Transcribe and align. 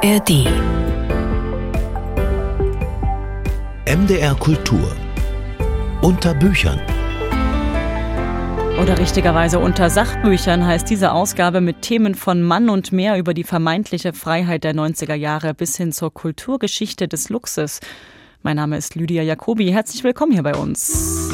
ARD 0.00 0.46
MDR 3.84 4.34
Kultur 4.36 4.96
unter 6.02 6.34
Büchern 6.34 6.80
oder 8.80 8.96
richtigerweise 8.96 9.58
unter 9.58 9.90
Sachbüchern 9.90 10.64
heißt 10.64 10.88
diese 10.88 11.10
Ausgabe 11.10 11.60
mit 11.60 11.82
Themen 11.82 12.14
von 12.14 12.42
Mann 12.42 12.68
und 12.68 12.92
mehr 12.92 13.18
über 13.18 13.34
die 13.34 13.42
vermeintliche 13.42 14.12
Freiheit 14.12 14.62
der 14.62 14.74
90er 14.74 15.14
Jahre 15.14 15.52
bis 15.52 15.76
hin 15.76 15.90
zur 15.90 16.14
Kulturgeschichte 16.14 17.08
des 17.08 17.28
Luxus. 17.28 17.80
Mein 18.44 18.54
Name 18.54 18.76
ist 18.76 18.94
Lydia 18.94 19.24
Jacobi. 19.24 19.72
Herzlich 19.72 20.04
willkommen 20.04 20.30
hier 20.30 20.44
bei 20.44 20.54
uns. 20.54 21.27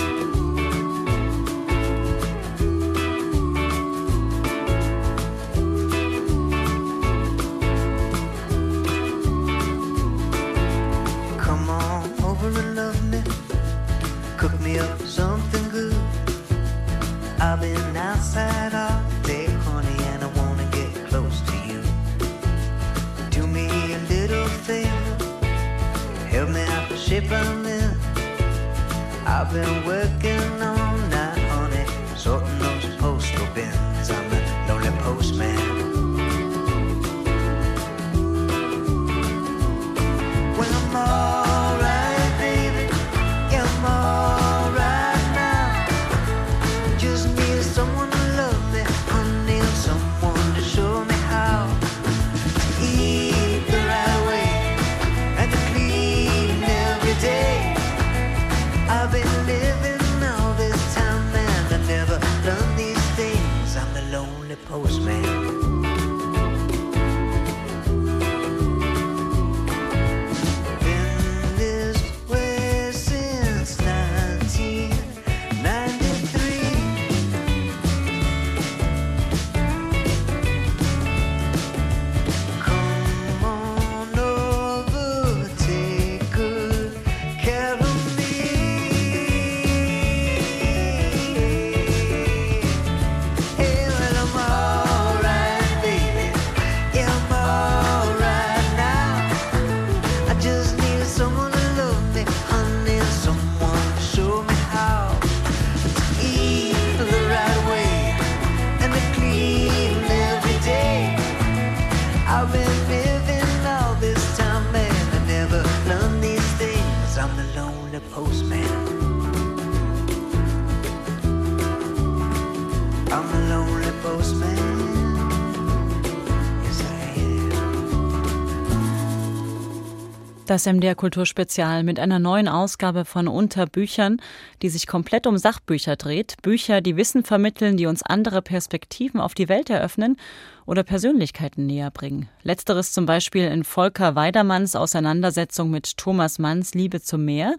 Das 130.55 130.67
MDR 130.67 130.95
Kulturspezial 130.95 131.83
mit 131.83 131.99
einer 131.99 132.21
neuen 132.21 132.47
Ausgabe 132.47 133.05
von 133.05 133.27
Unterbüchern, 133.27 134.19
die 134.63 134.69
sich 134.69 134.87
komplett 134.87 135.27
um 135.27 135.37
Sachbücher 135.37 135.97
dreht. 135.97 136.37
Bücher, 136.43 136.81
die 136.81 136.97
Wissen 136.97 137.25
vermitteln, 137.25 137.77
die 137.77 137.87
uns 137.87 138.05
andere 138.05 138.41
Perspektiven 138.41 139.21
auf 139.21 139.35
die 139.35 139.49
Welt 139.49 139.69
eröffnen 139.69 140.17
oder 140.65 140.85
Persönlichkeiten 140.85 141.67
näher 141.67 141.91
bringen. 141.91 142.29
Letzteres 142.45 142.93
zum 142.93 143.05
Beispiel 143.05 143.49
in 143.49 143.65
Volker 143.65 144.15
Weidermanns 144.15 144.77
Auseinandersetzung 144.77 145.73
mit 145.73 145.97
Thomas 145.97 146.39
Manns 146.39 146.73
Liebe 146.73 147.01
zum 147.01 147.25
Meer 147.25 147.57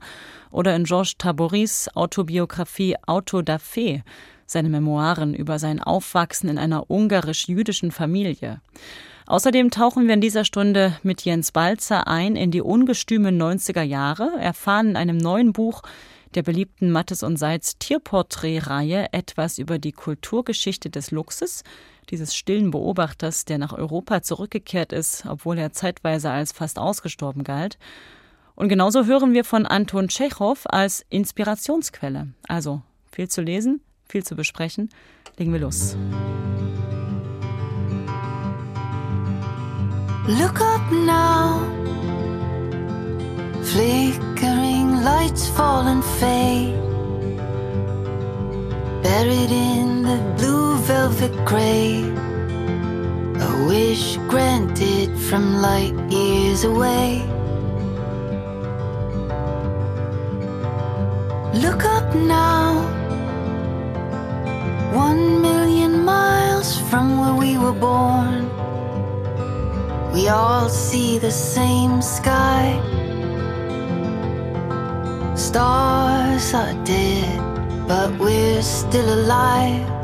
oder 0.49 0.73
in 0.73 0.85
Georges 0.85 1.17
Taboris 1.17 1.89
Autobiografie 1.95 2.95
Auto 3.05 3.41
da 3.41 3.59
Fe, 3.59 4.03
seine 4.45 4.69
Memoiren 4.69 5.33
über 5.33 5.59
sein 5.59 5.81
Aufwachsen 5.83 6.47
in 6.47 6.57
einer 6.57 6.89
ungarisch-jüdischen 6.89 7.91
Familie. 7.91 8.61
Außerdem 9.27 9.71
tauchen 9.71 10.07
wir 10.07 10.13
in 10.13 10.21
dieser 10.21 10.45
Stunde 10.45 10.97
mit 11.01 11.21
Jens 11.25 11.51
Balzer 11.51 12.07
ein 12.07 12.35
in 12.35 12.51
die 12.51 12.61
ungestümen 12.61 13.41
90er 13.41 13.81
Jahre, 13.81 14.31
erfahren 14.39 14.89
in 14.89 14.95
einem 14.97 15.17
neuen 15.17 15.51
Buch 15.51 15.81
der 16.35 16.43
beliebten 16.43 16.91
Mattes 16.91 17.23
und 17.23 17.37
Seitz 17.37 17.77
Tierporträtreihe 17.79 19.07
etwas 19.13 19.57
über 19.57 19.79
die 19.79 19.93
Kulturgeschichte 19.93 20.89
des 20.89 21.11
Luchses, 21.11 21.63
dieses 22.09 22.35
stillen 22.35 22.71
Beobachters, 22.71 23.45
der 23.45 23.57
nach 23.57 23.73
Europa 23.73 24.21
zurückgekehrt 24.21 24.93
ist, 24.93 25.25
obwohl 25.27 25.57
er 25.57 25.71
zeitweise 25.71 26.29
als 26.29 26.51
fast 26.51 26.77
ausgestorben 26.77 27.43
galt. 27.43 27.79
Und 28.53 28.69
genauso 28.69 29.05
hören 29.05 29.33
wir 29.33 29.43
von 29.43 29.65
Anton 29.65 30.07
Tschechow 30.07 30.59
als 30.65 31.05
Inspirationsquelle. 31.09 32.27
Also 32.47 32.81
viel 33.11 33.27
zu 33.27 33.41
lesen, 33.41 33.81
viel 34.07 34.23
zu 34.23 34.35
besprechen. 34.35 34.89
Legen 35.37 35.51
wir 35.51 35.59
los. 35.59 35.97
Look 40.27 40.59
up 40.59 40.91
now. 40.91 41.59
Flickering 43.61 45.03
lights 45.03 45.47
fall 45.49 45.85
and 45.85 46.03
fade. 46.03 46.73
Buried 49.03 49.51
in 49.51 50.01
the 50.01 50.17
blue 50.35 50.77
velvet 50.77 51.31
grave. 51.45 52.17
A 53.37 53.65
wish 53.67 54.17
granted 54.27 55.15
from 55.15 55.61
light 55.61 55.93
years 56.09 56.63
away. 56.63 57.21
Look 61.53 61.85
up 61.85 62.15
now. 62.15 62.81
One 64.91 65.39
million 65.39 66.03
miles 66.03 66.79
from 66.89 67.19
where 67.19 67.35
we 67.35 67.59
were 67.59 67.73
born 67.73 68.49
we 70.15 70.29
all 70.29 70.69
see 70.69 71.19
the 71.19 71.29
same 71.29 72.01
sky. 72.01 72.79
Stars 75.35 76.53
are 76.53 76.73
dead, 76.85 77.37
but 77.85 78.17
we're 78.17 78.61
still 78.61 79.13
alive. 79.13 79.94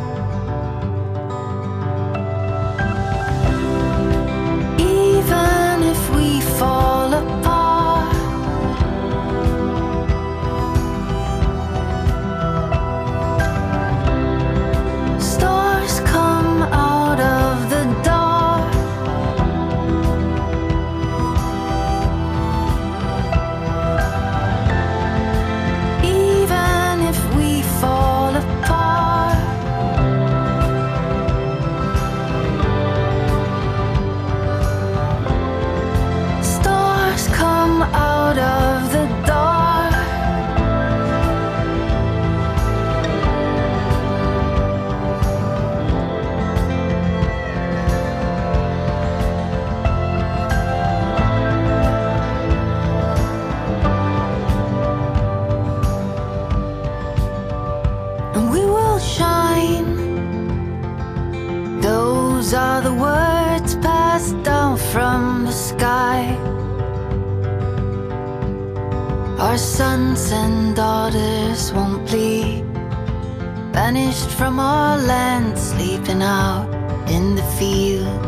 Banished 74.11 74.37
from 74.37 74.59
our 74.59 74.97
land, 74.97 75.57
sleeping 75.57 76.21
out 76.21 76.67
in 77.09 77.35
the 77.35 77.43
field. 77.57 78.19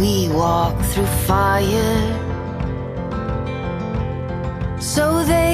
We 0.00 0.30
walk 0.30 0.80
through 0.80 1.10
fire 1.28 2.00
so 4.80 5.22
they 5.24 5.53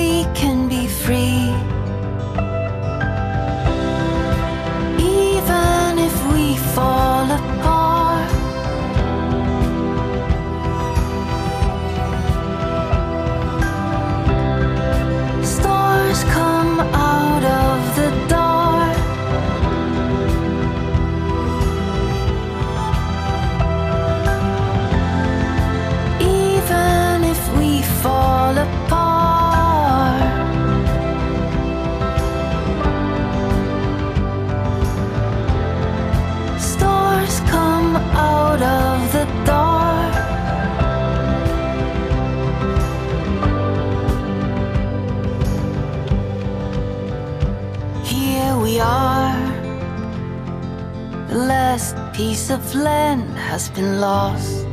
piece 52.21 52.51
of 52.51 52.75
land 52.75 53.25
has 53.51 53.71
been 53.71 53.99
lost. 53.99 54.67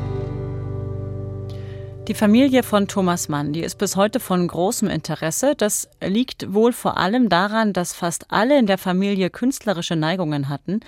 Die 2.10 2.14
Familie 2.14 2.62
von 2.62 2.90
Thomas 2.90 3.30
Mann, 3.30 3.54
die 3.54 3.62
ist 3.62 3.78
bis 3.78 3.96
heute 3.96 4.20
von 4.20 4.46
großem 4.46 4.90
Interesse. 4.90 5.56
Das 5.56 5.88
liegt 6.06 6.54
wohl 6.54 6.74
vor 6.74 6.98
allem 6.98 7.30
daran, 7.30 7.72
dass 7.72 7.94
fast 7.94 8.26
alle 8.32 8.60
in 8.60 8.66
der 8.66 8.78
Familie 8.78 9.30
künstlerische 9.30 9.96
Neigungen 9.96 10.50
hatten. 10.50 10.82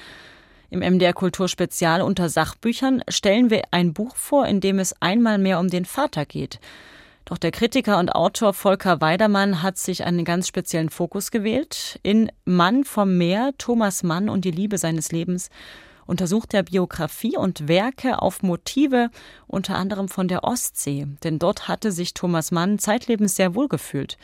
Im 0.69 0.79
MDR 0.79 1.13
Kulturspezial 1.13 2.01
unter 2.01 2.27
Sachbüchern 2.27 3.03
stellen 3.07 3.49
wir 3.49 3.61
ein 3.71 3.93
Buch 3.93 4.17
vor, 4.17 4.45
in 4.45 4.59
dem 4.59 4.79
es 4.79 4.93
einmal 5.01 5.37
mehr 5.37 5.59
um 5.59 5.69
den 5.69 5.85
Vater 5.85 6.25
geht. 6.25 6.59
Doch 7.23 7.37
der 7.37 7.51
Kritiker 7.51 7.99
und 7.99 8.13
Autor 8.13 8.53
Volker 8.53 8.99
Weidermann 8.99 9.63
hat 9.63 9.77
sich 9.77 10.03
einen 10.03 10.25
ganz 10.25 10.49
speziellen 10.49 10.89
Fokus 10.89 11.31
gewählt. 11.31 12.01
In 12.03 12.29
Mann 12.43 12.83
vom 12.83 13.17
Meer, 13.17 13.53
Thomas 13.57 14.03
Mann 14.03 14.27
und 14.27 14.43
die 14.43 14.51
Liebe 14.51 14.77
seines 14.77 15.13
Lebens 15.13 15.49
untersucht 16.09 16.53
er 16.55 16.63
Biografie 16.63 17.37
und 17.37 17.67
Werke 17.67 18.21
auf 18.21 18.41
Motive, 18.41 19.11
unter 19.47 19.75
anderem 19.75 20.09
von 20.09 20.27
der 20.27 20.43
Ostsee. 20.43 21.07
Denn 21.23 21.37
dort 21.37 21.67
hatte 21.67 21.91
sich 21.91 22.15
Thomas 22.15 22.51
Mann 22.51 22.79
zeitlebens 22.79 23.35
sehr 23.35 23.53
wohl 23.53 23.67
gefühlt. 23.67 24.17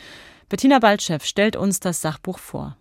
Bettina 0.49 0.79
Baltschew 0.79 1.19
stellt 1.21 1.55
uns 1.55 1.79
das 1.79 2.01
Sachbuch 2.01 2.39
vor. 2.39 2.75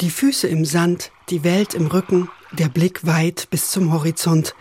Die 0.00 0.10
Füße 0.10 0.46
im 0.46 0.64
Sand, 0.64 1.10
die 1.30 1.44
Welt 1.44 1.74
im 1.74 1.86
Rücken, 1.86 2.28
der 2.58 2.68
Blick 2.68 3.06
weit 3.06 3.48
bis 3.50 3.70
zum 3.70 3.92
Horizont. 3.92 4.54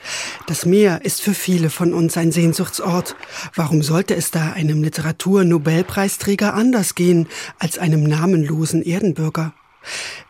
Das 0.48 0.66
Meer 0.66 1.04
ist 1.04 1.22
für 1.22 1.34
viele 1.34 1.70
von 1.70 1.94
uns 1.94 2.18
ein 2.18 2.32
Sehnsuchtsort. 2.32 3.16
Warum 3.56 3.84
sollte 3.84 4.16
es 4.16 4.32
da 4.32 4.52
einem 4.54 4.84
Literaturnobelpreisträger 4.84 6.54
anders 6.54 6.96
gehen 6.96 7.28
als 7.60 7.78
einem 7.78 8.04
namenlosen 8.04 8.82
Erdenbürger? 8.82 9.54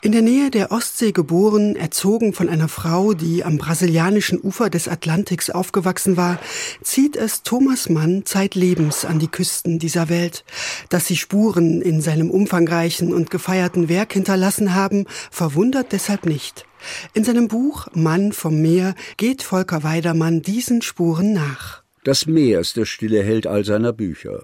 In 0.01 0.11
der 0.11 0.21
Nähe 0.21 0.49
der 0.49 0.71
Ostsee 0.71 1.11
geboren, 1.11 1.75
erzogen 1.75 2.33
von 2.33 2.49
einer 2.49 2.67
Frau, 2.67 3.13
die 3.13 3.43
am 3.43 3.57
brasilianischen 3.57 4.41
Ufer 4.41 4.69
des 4.69 4.87
Atlantiks 4.87 5.49
aufgewachsen 5.49 6.17
war, 6.17 6.39
zieht 6.81 7.15
es 7.15 7.43
Thomas 7.43 7.87
Mann 7.87 8.25
zeitlebens 8.25 9.05
an 9.05 9.19
die 9.19 9.27
Küsten 9.27 9.77
dieser 9.77 10.09
Welt. 10.09 10.43
Dass 10.89 11.05
sie 11.05 11.17
Spuren 11.17 11.81
in 11.81 12.01
seinem 12.01 12.31
umfangreichen 12.31 13.13
und 13.13 13.29
gefeierten 13.29 13.89
Werk 13.89 14.13
hinterlassen 14.13 14.73
haben, 14.73 15.05
verwundert 15.29 15.91
deshalb 15.91 16.25
nicht. 16.25 16.65
In 17.13 17.23
seinem 17.23 17.47
Buch 17.47 17.87
Mann 17.93 18.31
vom 18.31 18.59
Meer 18.61 18.95
geht 19.17 19.43
Volker 19.43 19.83
Weidermann 19.83 20.41
diesen 20.41 20.81
Spuren 20.81 21.33
nach. 21.33 21.83
Das 22.03 22.25
Meer 22.25 22.59
ist 22.59 22.77
der 22.77 22.85
stille 22.85 23.21
Held 23.23 23.45
all 23.45 23.63
seiner 23.63 23.93
Bücher. 23.93 24.41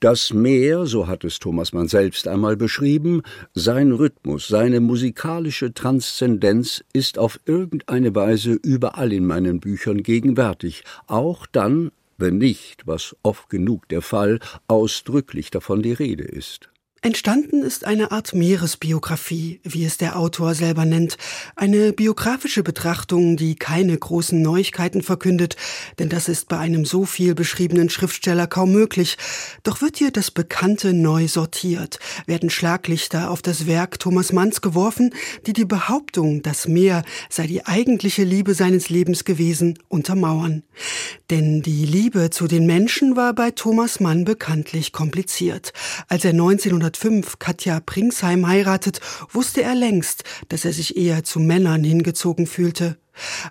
Das 0.00 0.32
Meer, 0.32 0.86
so 0.86 1.06
hat 1.06 1.24
es 1.24 1.38
Thomas 1.38 1.72
Mann 1.72 1.88
selbst 1.88 2.26
einmal 2.28 2.56
beschrieben, 2.56 3.22
sein 3.54 3.92
Rhythmus, 3.92 4.48
seine 4.48 4.80
musikalische 4.80 5.74
Transzendenz 5.74 6.84
ist 6.92 7.18
auf 7.18 7.38
irgendeine 7.46 8.14
Weise 8.14 8.52
überall 8.52 9.12
in 9.12 9.26
meinen 9.26 9.60
Büchern 9.60 10.02
gegenwärtig, 10.02 10.84
auch 11.06 11.46
dann, 11.46 11.92
wenn 12.18 12.38
nicht, 12.38 12.86
was 12.86 13.16
oft 13.22 13.48
genug 13.48 13.88
der 13.88 14.02
Fall, 14.02 14.40
ausdrücklich 14.68 15.50
davon 15.50 15.82
die 15.82 15.92
Rede 15.92 16.24
ist. 16.24 16.71
Entstanden 17.04 17.64
ist 17.64 17.84
eine 17.84 18.12
Art 18.12 18.32
Meeresbiografie, 18.32 19.58
wie 19.64 19.84
es 19.84 19.98
der 19.98 20.16
Autor 20.16 20.54
selber 20.54 20.84
nennt, 20.84 21.18
eine 21.56 21.92
biografische 21.92 22.62
Betrachtung, 22.62 23.36
die 23.36 23.56
keine 23.56 23.98
großen 23.98 24.40
Neuigkeiten 24.40 25.02
verkündet, 25.02 25.56
denn 25.98 26.08
das 26.08 26.28
ist 26.28 26.46
bei 26.46 26.58
einem 26.58 26.84
so 26.84 27.04
viel 27.04 27.34
beschriebenen 27.34 27.90
Schriftsteller 27.90 28.46
kaum 28.46 28.70
möglich. 28.70 29.18
Doch 29.64 29.82
wird 29.82 29.96
hier 29.96 30.12
das 30.12 30.30
Bekannte 30.30 30.92
neu 30.92 31.26
sortiert, 31.26 31.98
werden 32.26 32.50
Schlaglichter 32.50 33.32
auf 33.32 33.42
das 33.42 33.66
Werk 33.66 33.98
Thomas 33.98 34.32
Manns 34.32 34.60
geworfen, 34.60 35.12
die 35.44 35.54
die 35.54 35.64
Behauptung, 35.64 36.42
das 36.42 36.68
Meer 36.68 37.02
sei 37.28 37.48
die 37.48 37.66
eigentliche 37.66 38.22
Liebe 38.22 38.54
seines 38.54 38.90
Lebens 38.90 39.24
gewesen, 39.24 39.76
untermauern. 39.88 40.62
Denn 41.30 41.62
die 41.62 41.84
Liebe 41.84 42.30
zu 42.30 42.46
den 42.46 42.64
Menschen 42.64 43.16
war 43.16 43.34
bei 43.34 43.50
Thomas 43.50 43.98
Mann 43.98 44.24
bekanntlich 44.24 44.92
kompliziert. 44.92 45.72
Als 46.06 46.24
er 46.24 46.30
1900 46.30 46.91
1905 46.92 47.38
Katja 47.38 47.80
Pringsheim 47.80 48.46
heiratet, 48.46 49.00
wusste 49.30 49.62
er 49.62 49.74
längst, 49.74 50.24
dass 50.48 50.64
er 50.64 50.72
sich 50.72 50.96
eher 50.96 51.24
zu 51.24 51.40
Männern 51.40 51.82
hingezogen 51.84 52.46
fühlte. 52.46 52.98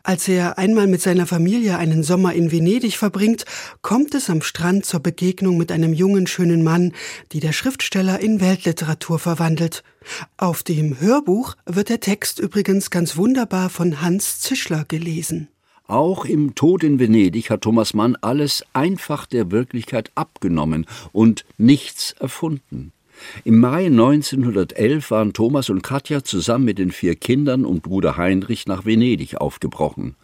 Als 0.03 0.27
er 0.27 0.57
einmal 0.57 0.88
mit 0.88 1.01
seiner 1.01 1.27
Familie 1.27 1.77
einen 1.77 2.03
Sommer 2.03 2.33
in 2.33 2.51
Venedig 2.51 2.98
verbringt, 2.98 3.45
kommt 3.81 4.15
es 4.15 4.29
am 4.29 4.41
Strand 4.41 4.86
zur 4.86 5.00
Begegnung 5.01 5.57
mit 5.57 5.71
einem 5.71 5.93
jungen, 5.93 6.27
schönen 6.27 6.63
Mann, 6.63 6.93
die 7.31 7.39
der 7.39 7.51
Schriftsteller 7.51 8.19
in 8.19 8.41
Weltliteratur 8.41 9.19
verwandelt. 9.19 9.83
Auf 10.38 10.63
dem 10.63 11.00
Hörbuch 11.00 11.55
wird 11.65 11.89
der 11.89 12.00
Text 12.00 12.39
übrigens 12.39 12.89
ganz 12.89 13.17
wunderbar 13.17 13.69
von 13.69 14.01
Hans 14.01 14.39
Zischler 14.39 14.86
gelesen. 14.88 15.48
Auch 15.88 16.24
im 16.24 16.55
Tod 16.55 16.83
in 16.83 17.00
Venedig 17.00 17.50
hat 17.50 17.62
Thomas 17.62 17.93
Mann 17.93 18.15
alles 18.21 18.63
einfach 18.71 19.25
der 19.25 19.51
Wirklichkeit 19.51 20.10
abgenommen 20.15 20.86
und 21.12 21.43
nichts 21.57 22.13
erfunden. 22.13 22.93
Im 23.44 23.60
Mai 23.60 23.86
1911 23.86 25.12
waren 25.12 25.34
Thomas 25.34 25.70
und 25.70 25.82
Katja 25.82 26.24
zusammen 26.24 26.66
mit 26.66 26.78
den 26.78 26.92
vier 26.92 27.16
Kindern 27.16 27.66
und 27.66 27.84
Bruder 27.84 28.18
Heinrich 28.18 28.68
nach 28.68 28.86
Venedig 28.86 29.36
aufgebrochen 29.36 30.16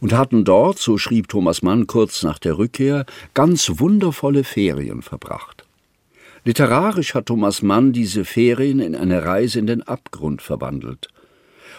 und 0.00 0.12
hatten 0.12 0.44
dort, 0.44 0.78
so 0.78 0.98
schrieb 0.98 1.28
Thomas 1.28 1.62
Mann 1.62 1.86
kurz 1.86 2.22
nach 2.22 2.38
der 2.38 2.58
Rückkehr, 2.58 3.06
ganz 3.32 3.70
wundervolle 3.78 4.44
Ferien 4.44 5.02
verbracht. 5.02 5.64
Literarisch 6.44 7.14
hat 7.14 7.26
Thomas 7.26 7.62
Mann 7.62 7.92
diese 7.92 8.24
Ferien 8.24 8.80
in 8.80 8.94
eine 8.94 9.24
Reise 9.24 9.58
in 9.58 9.66
den 9.66 9.82
Abgrund 9.82 10.42
verwandelt. 10.42 11.08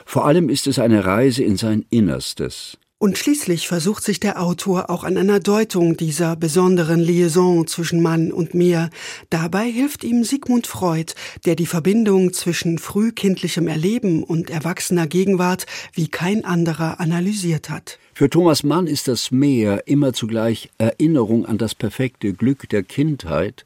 Vor 0.05 0.25
allem 0.25 0.49
ist 0.49 0.65
es 0.67 0.79
eine 0.79 1.05
Reise 1.05 1.43
in 1.43 1.57
sein 1.57 1.85
Innerstes. 1.89 2.77
Und 2.97 3.17
schließlich 3.17 3.67
versucht 3.67 4.03
sich 4.03 4.21
der 4.21 4.41
Autor 4.41 4.89
auch 4.89 5.03
an 5.03 5.17
einer 5.17 5.41
Deutung 5.41 5.97
dieser 5.97 6.37
besonderen 6.37 7.01
Liaison 7.01 7.67
zwischen 7.67 8.01
Mann 8.01 8.31
und 8.31 8.53
Meer. 8.53 8.89
Dabei 9.29 9.69
hilft 9.69 10.05
ihm 10.05 10.23
Sigmund 10.23 10.65
Freud, 10.65 11.13
der 11.45 11.57
die 11.57 11.65
Verbindung 11.65 12.31
zwischen 12.31 12.77
frühkindlichem 12.77 13.67
Erleben 13.67 14.23
und 14.23 14.49
erwachsener 14.49 15.07
Gegenwart 15.07 15.65
wie 15.93 16.07
kein 16.07 16.45
anderer 16.45 17.01
analysiert 17.01 17.69
hat. 17.69 17.99
Für 18.13 18.29
Thomas 18.29 18.63
Mann 18.63 18.87
ist 18.87 19.09
das 19.09 19.29
Meer 19.29 19.89
immer 19.89 20.13
zugleich 20.13 20.69
Erinnerung 20.77 21.45
an 21.45 21.57
das 21.57 21.75
perfekte 21.75 22.31
Glück 22.31 22.69
der 22.69 22.81
Kindheit 22.81 23.64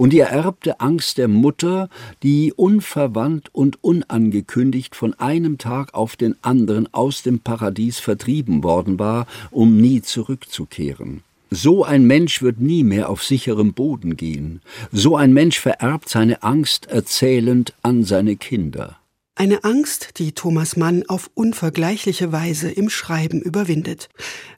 und 0.00 0.14
die 0.14 0.20
ererbte 0.20 0.80
Angst 0.80 1.18
der 1.18 1.28
Mutter, 1.28 1.90
die 2.22 2.54
unverwandt 2.54 3.50
und 3.52 3.84
unangekündigt 3.84 4.96
von 4.96 5.12
einem 5.20 5.58
Tag 5.58 5.92
auf 5.92 6.16
den 6.16 6.36
anderen 6.40 6.88
aus 6.94 7.22
dem 7.22 7.40
Paradies 7.40 7.98
vertrieben 7.98 8.64
worden 8.64 8.98
war, 8.98 9.26
um 9.50 9.76
nie 9.76 10.00
zurückzukehren. 10.00 11.22
So 11.50 11.84
ein 11.84 12.06
Mensch 12.06 12.40
wird 12.40 12.60
nie 12.60 12.82
mehr 12.82 13.10
auf 13.10 13.22
sicherem 13.22 13.74
Boden 13.74 14.16
gehen. 14.16 14.62
So 14.90 15.16
ein 15.16 15.34
Mensch 15.34 15.60
vererbt 15.60 16.08
seine 16.08 16.42
Angst 16.42 16.86
erzählend 16.86 17.74
an 17.82 18.02
seine 18.04 18.36
Kinder. 18.36 18.99
Eine 19.40 19.64
Angst, 19.64 20.18
die 20.18 20.32
Thomas 20.32 20.76
Mann 20.76 21.04
auf 21.08 21.30
unvergleichliche 21.32 22.30
Weise 22.30 22.70
im 22.70 22.90
Schreiben 22.90 23.40
überwindet. 23.40 24.10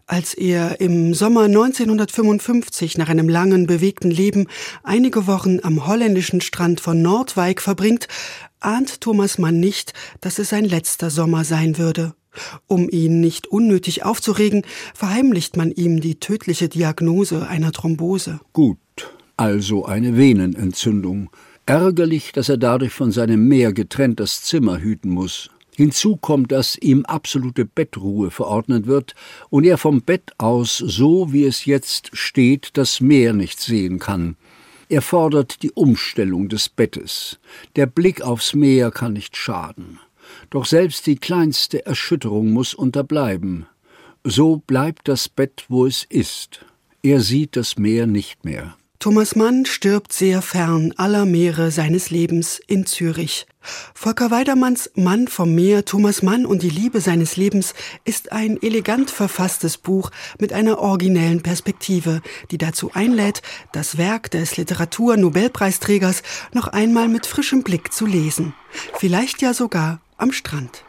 Als 0.08 0.34
er 0.34 0.80
im 0.80 1.14
Sommer 1.14 1.42
1955 1.42 2.98
nach 2.98 3.08
einem 3.08 3.28
langen, 3.28 3.68
bewegten 3.68 4.10
Leben 4.10 4.48
einige 4.82 5.28
Wochen 5.28 5.60
am 5.62 5.86
holländischen 5.86 6.40
Strand 6.40 6.80
von 6.80 7.00
Nordwijk 7.00 7.62
verbringt, 7.62 8.08
ahnt 8.58 9.00
Thomas 9.00 9.38
Mann 9.38 9.60
nicht, 9.60 9.92
dass 10.20 10.40
es 10.40 10.48
sein 10.48 10.64
letzter 10.64 11.10
Sommer 11.10 11.44
sein 11.44 11.78
würde. 11.78 12.16
Um 12.66 12.90
ihn 12.90 13.20
nicht 13.20 13.46
unnötig 13.46 14.04
aufzuregen, 14.04 14.62
verheimlicht 14.94 15.56
man 15.56 15.70
ihm 15.70 16.00
die 16.00 16.18
tödliche 16.18 16.68
Diagnose 16.68 17.46
einer 17.46 17.70
Thrombose. 17.70 18.40
Gut, 18.52 18.78
also 19.36 19.84
eine 19.84 20.16
Venenentzündung. 20.16 21.30
Ärgerlich, 21.66 22.32
dass 22.32 22.48
er 22.48 22.56
dadurch 22.56 22.92
von 22.92 23.12
seinem 23.12 23.46
Meer 23.46 23.72
getrennt 23.72 24.18
das 24.18 24.42
Zimmer 24.42 24.78
hüten 24.78 25.10
muss. 25.10 25.48
Hinzu 25.74 26.16
kommt, 26.16 26.52
dass 26.52 26.76
ihm 26.76 27.04
absolute 27.06 27.64
Bettruhe 27.64 28.30
verordnet 28.30 28.86
wird 28.86 29.14
und 29.48 29.64
er 29.64 29.78
vom 29.78 30.02
Bett 30.02 30.32
aus, 30.38 30.76
so 30.76 31.32
wie 31.32 31.44
es 31.44 31.64
jetzt 31.64 32.10
steht, 32.12 32.70
das 32.74 33.00
Meer 33.00 33.32
nicht 33.32 33.60
sehen 33.60 33.98
kann. 33.98 34.36
Er 34.88 35.00
fordert 35.00 35.62
die 35.62 35.70
Umstellung 35.70 36.50
des 36.50 36.68
Bettes. 36.68 37.38
Der 37.76 37.86
Blick 37.86 38.20
aufs 38.20 38.54
Meer 38.54 38.90
kann 38.90 39.14
nicht 39.14 39.36
schaden. 39.36 39.98
Doch 40.50 40.66
selbst 40.66 41.06
die 41.06 41.16
kleinste 41.16 41.86
Erschütterung 41.86 42.50
muss 42.50 42.74
unterbleiben. 42.74 43.66
So 44.24 44.58
bleibt 44.58 45.08
das 45.08 45.28
Bett, 45.28 45.64
wo 45.68 45.86
es 45.86 46.04
ist. 46.04 46.64
Er 47.02 47.20
sieht 47.20 47.56
das 47.56 47.78
Meer 47.78 48.06
nicht 48.06 48.44
mehr. 48.44 48.76
Thomas 49.02 49.34
Mann 49.34 49.66
stirbt 49.66 50.12
sehr 50.12 50.42
fern 50.42 50.94
aller 50.96 51.24
Meere 51.24 51.72
seines 51.72 52.10
Lebens 52.10 52.60
in 52.68 52.86
Zürich. 52.86 53.48
Volker 53.94 54.30
Weidermanns 54.30 54.92
Mann 54.94 55.26
vom 55.26 55.56
Meer, 55.56 55.84
Thomas 55.84 56.22
Mann 56.22 56.46
und 56.46 56.62
die 56.62 56.70
Liebe 56.70 57.00
seines 57.00 57.36
Lebens 57.36 57.74
ist 58.04 58.30
ein 58.30 58.62
elegant 58.62 59.10
verfasstes 59.10 59.76
Buch 59.76 60.12
mit 60.38 60.52
einer 60.52 60.78
originellen 60.78 61.42
Perspektive, 61.42 62.22
die 62.52 62.58
dazu 62.58 62.92
einlädt, 62.94 63.42
das 63.72 63.98
Werk 63.98 64.30
des 64.30 64.56
Literatur-Nobelpreisträgers 64.56 66.22
noch 66.52 66.68
einmal 66.68 67.08
mit 67.08 67.26
frischem 67.26 67.64
Blick 67.64 67.92
zu 67.92 68.06
lesen. 68.06 68.54
Vielleicht 69.00 69.42
ja 69.42 69.52
sogar 69.52 70.00
am 70.16 70.30
Strand. 70.30 70.84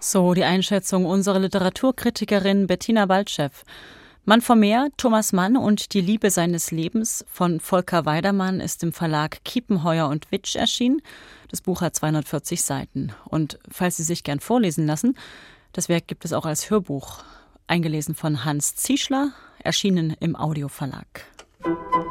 So 0.00 0.32
die 0.32 0.44
Einschätzung 0.44 1.04
unserer 1.04 1.40
Literaturkritikerin 1.40 2.66
Bettina 2.66 3.10
Waldschew. 3.10 3.50
Mann 4.24 4.40
vom 4.40 4.60
Meer, 4.60 4.88
Thomas 4.96 5.32
Mann 5.32 5.56
und 5.56 5.94
die 5.94 6.00
Liebe 6.00 6.30
seines 6.30 6.70
Lebens 6.70 7.24
von 7.28 7.58
Volker 7.58 8.06
Weidermann 8.06 8.60
ist 8.60 8.84
im 8.84 8.92
Verlag 8.92 9.42
Kiepenheuer 9.44 10.08
und 10.08 10.30
Witsch 10.30 10.54
erschienen. 10.54 11.02
Das 11.48 11.60
Buch 11.60 11.80
hat 11.80 11.96
240 11.96 12.62
Seiten. 12.62 13.12
Und 13.24 13.58
falls 13.68 13.96
Sie 13.96 14.04
sich 14.04 14.22
gern 14.22 14.38
vorlesen 14.38 14.86
lassen, 14.86 15.16
das 15.72 15.88
Werk 15.88 16.06
gibt 16.06 16.24
es 16.24 16.32
auch 16.32 16.46
als 16.46 16.70
Hörbuch, 16.70 17.24
eingelesen 17.66 18.14
von 18.14 18.44
Hans 18.44 18.76
Zieschler, 18.76 19.32
erschienen 19.58 20.16
im 20.20 20.36
Audioverlag. 20.36 21.24
Musik 21.64 22.01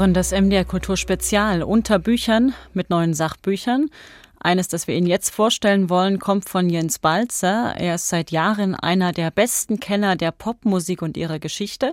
hören 0.00 0.14
das 0.14 0.32
MDR 0.32 0.64
Kulturspezial 0.64 1.62
unter 1.62 1.98
Büchern 1.98 2.54
mit 2.72 2.88
neuen 2.88 3.12
Sachbüchern. 3.12 3.90
Eines, 4.38 4.66
das 4.66 4.86
wir 4.86 4.94
Ihnen 4.94 5.06
jetzt 5.06 5.28
vorstellen 5.28 5.90
wollen, 5.90 6.18
kommt 6.18 6.48
von 6.48 6.70
Jens 6.70 6.98
Balzer. 6.98 7.74
Er 7.76 7.96
ist 7.96 8.08
seit 8.08 8.30
Jahren 8.30 8.74
einer 8.74 9.12
der 9.12 9.30
besten 9.30 9.78
Kenner 9.78 10.16
der 10.16 10.30
Popmusik 10.32 11.02
und 11.02 11.18
ihrer 11.18 11.38
Geschichte. 11.38 11.92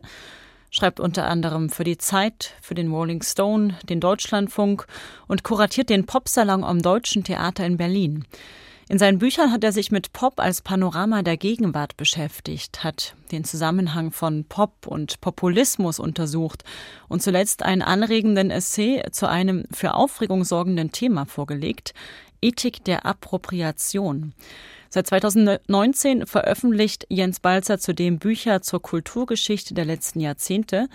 Schreibt 0.69 1.01
unter 1.01 1.27
anderem 1.27 1.69
für 1.69 1.83
die 1.83 1.97
Zeit, 1.97 2.53
für 2.61 2.75
den 2.75 2.93
Rolling 2.93 3.23
Stone, 3.23 3.77
den 3.89 3.99
Deutschlandfunk 3.99 4.87
und 5.27 5.43
kuratiert 5.43 5.89
den 5.89 6.05
Popsalon 6.05 6.63
am 6.63 6.81
Deutschen 6.81 7.25
Theater 7.25 7.65
in 7.65 7.75
Berlin. 7.75 8.23
In 8.89 8.99
seinen 8.99 9.19
Büchern 9.19 9.51
hat 9.51 9.65
er 9.65 9.73
sich 9.73 9.91
mit 9.91 10.13
Pop 10.13 10.39
als 10.39 10.61
Panorama 10.61 11.21
der 11.21 11.35
Gegenwart 11.35 11.97
beschäftigt, 11.97 12.85
hat 12.85 13.15
den 13.33 13.43
Zusammenhang 13.43 14.11
von 14.11 14.45
Pop 14.45 14.87
und 14.87 15.19
Populismus 15.19 15.99
untersucht 15.99 16.63
und 17.09 17.21
zuletzt 17.21 17.63
einen 17.63 17.81
anregenden 17.81 18.49
Essay 18.49 19.03
zu 19.11 19.27
einem 19.27 19.65
für 19.73 19.93
Aufregung 19.93 20.45
sorgenden 20.45 20.93
Thema 20.93 21.25
vorgelegt, 21.25 21.93
Ethik 22.41 22.81
der 22.85 23.05
Appropriation. 23.05 24.33
Seit 24.89 25.07
2019 25.07 26.25
veröffentlicht 26.25 27.05
Jens 27.09 27.41
Balzer 27.41 27.79
zudem 27.79 28.19
Bücher 28.19 28.61
zur 28.61 28.81
Kulturgeschichte 28.81 29.73
der 29.73 29.83
letzten 29.83 30.21
Jahrzehnte. 30.21 30.87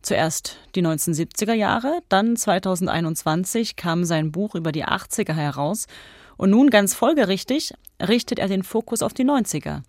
Zuerst 0.00 0.56
die 0.74 0.82
1970er 0.82 1.52
Jahre, 1.52 2.00
dann 2.08 2.36
2021 2.36 3.76
kam 3.76 4.04
sein 4.04 4.32
Buch 4.32 4.54
über 4.54 4.72
die 4.72 4.86
80er 4.86 5.34
heraus 5.34 5.86
und 6.36 6.50
nun 6.50 6.70
ganz 6.70 6.94
folgerichtig 6.94 7.74
richtet 8.00 8.38
er 8.38 8.48
den 8.48 8.62
Fokus 8.62 9.02
auf 9.02 9.14
die 9.14 9.24
90er. 9.24 9.82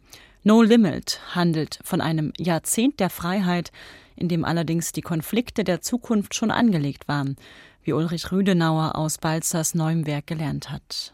No 0.44 0.62
Limit 0.62 1.20
handelt 1.34 1.80
von 1.84 2.02
einem 2.02 2.32
Jahrzehnt 2.38 3.00
der 3.00 3.10
Freiheit, 3.10 3.72
in 4.16 4.28
dem 4.28 4.46
allerdings 4.46 4.92
die 4.92 5.02
Konflikte 5.02 5.64
der 5.64 5.82
Zukunft 5.82 6.36
schon 6.36 6.52
angelegt 6.52 7.08
waren, 7.08 7.36
wie 7.84 7.94
Ulrich 7.94 8.32
Rüdenauer 8.32 8.96
aus 8.96 9.18
Balzers 9.18 9.76
neuem 9.76 10.06
Werk 10.06 10.28
gelernt 10.28 10.72
hat. 10.72 11.14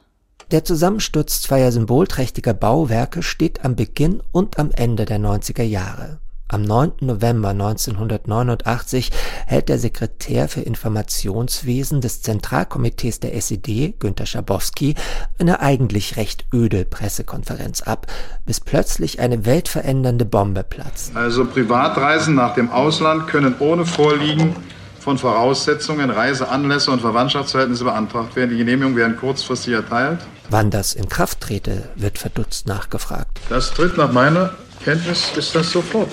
Der 0.51 0.65
Zusammensturz 0.65 1.41
zweier 1.41 1.71
symbolträchtiger 1.71 2.53
Bauwerke 2.53 3.23
steht 3.23 3.63
am 3.63 3.75
Beginn 3.75 4.21
und 4.33 4.59
am 4.59 4.71
Ende 4.71 5.05
der 5.05 5.19
90er 5.19 5.63
Jahre. 5.63 6.19
Am 6.51 6.63
9. 6.63 6.91
November 6.99 7.51
1989 7.51 9.09
hält 9.47 9.69
der 9.69 9.79
Sekretär 9.79 10.49
für 10.49 10.59
Informationswesen 10.59 12.01
des 12.01 12.23
Zentralkomitees 12.23 13.21
der 13.21 13.33
SED, 13.35 13.93
Günter 13.99 14.25
Schabowski, 14.25 14.95
eine 15.39 15.61
eigentlich 15.61 16.17
recht 16.17 16.43
öde 16.53 16.83
Pressekonferenz 16.83 17.83
ab, 17.83 18.07
bis 18.45 18.59
plötzlich 18.59 19.21
eine 19.21 19.45
weltverändernde 19.45 20.25
Bombe 20.25 20.63
platzt. 20.63 21.15
Also 21.15 21.45
Privatreisen 21.45 22.35
nach 22.35 22.53
dem 22.53 22.69
Ausland 22.69 23.27
können 23.27 23.55
ohne 23.59 23.85
Vorliegen 23.85 24.53
von 24.99 25.17
Voraussetzungen, 25.17 26.09
Reiseanlässe 26.09 26.91
und 26.91 26.99
Verwandtschaftsverhältnisse 26.99 27.85
beantragt 27.85 28.35
werden. 28.35 28.49
Die 28.49 28.57
Genehmigungen 28.57 28.97
werden 28.97 29.15
kurzfristig 29.15 29.73
erteilt. 29.73 30.19
Wann 30.49 30.69
das 30.69 30.95
in 30.95 31.07
Kraft 31.07 31.39
trete, 31.39 31.87
wird 31.95 32.17
verdutzt 32.17 32.67
nachgefragt. 32.67 33.39
Das 33.47 33.71
tritt 33.71 33.95
nach 33.95 34.11
meiner 34.11 34.51
Kenntnis 34.83 35.31
ist 35.37 35.55
das 35.55 35.71
sofort. 35.71 36.09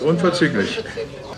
Unverzüglich. 0.00 0.82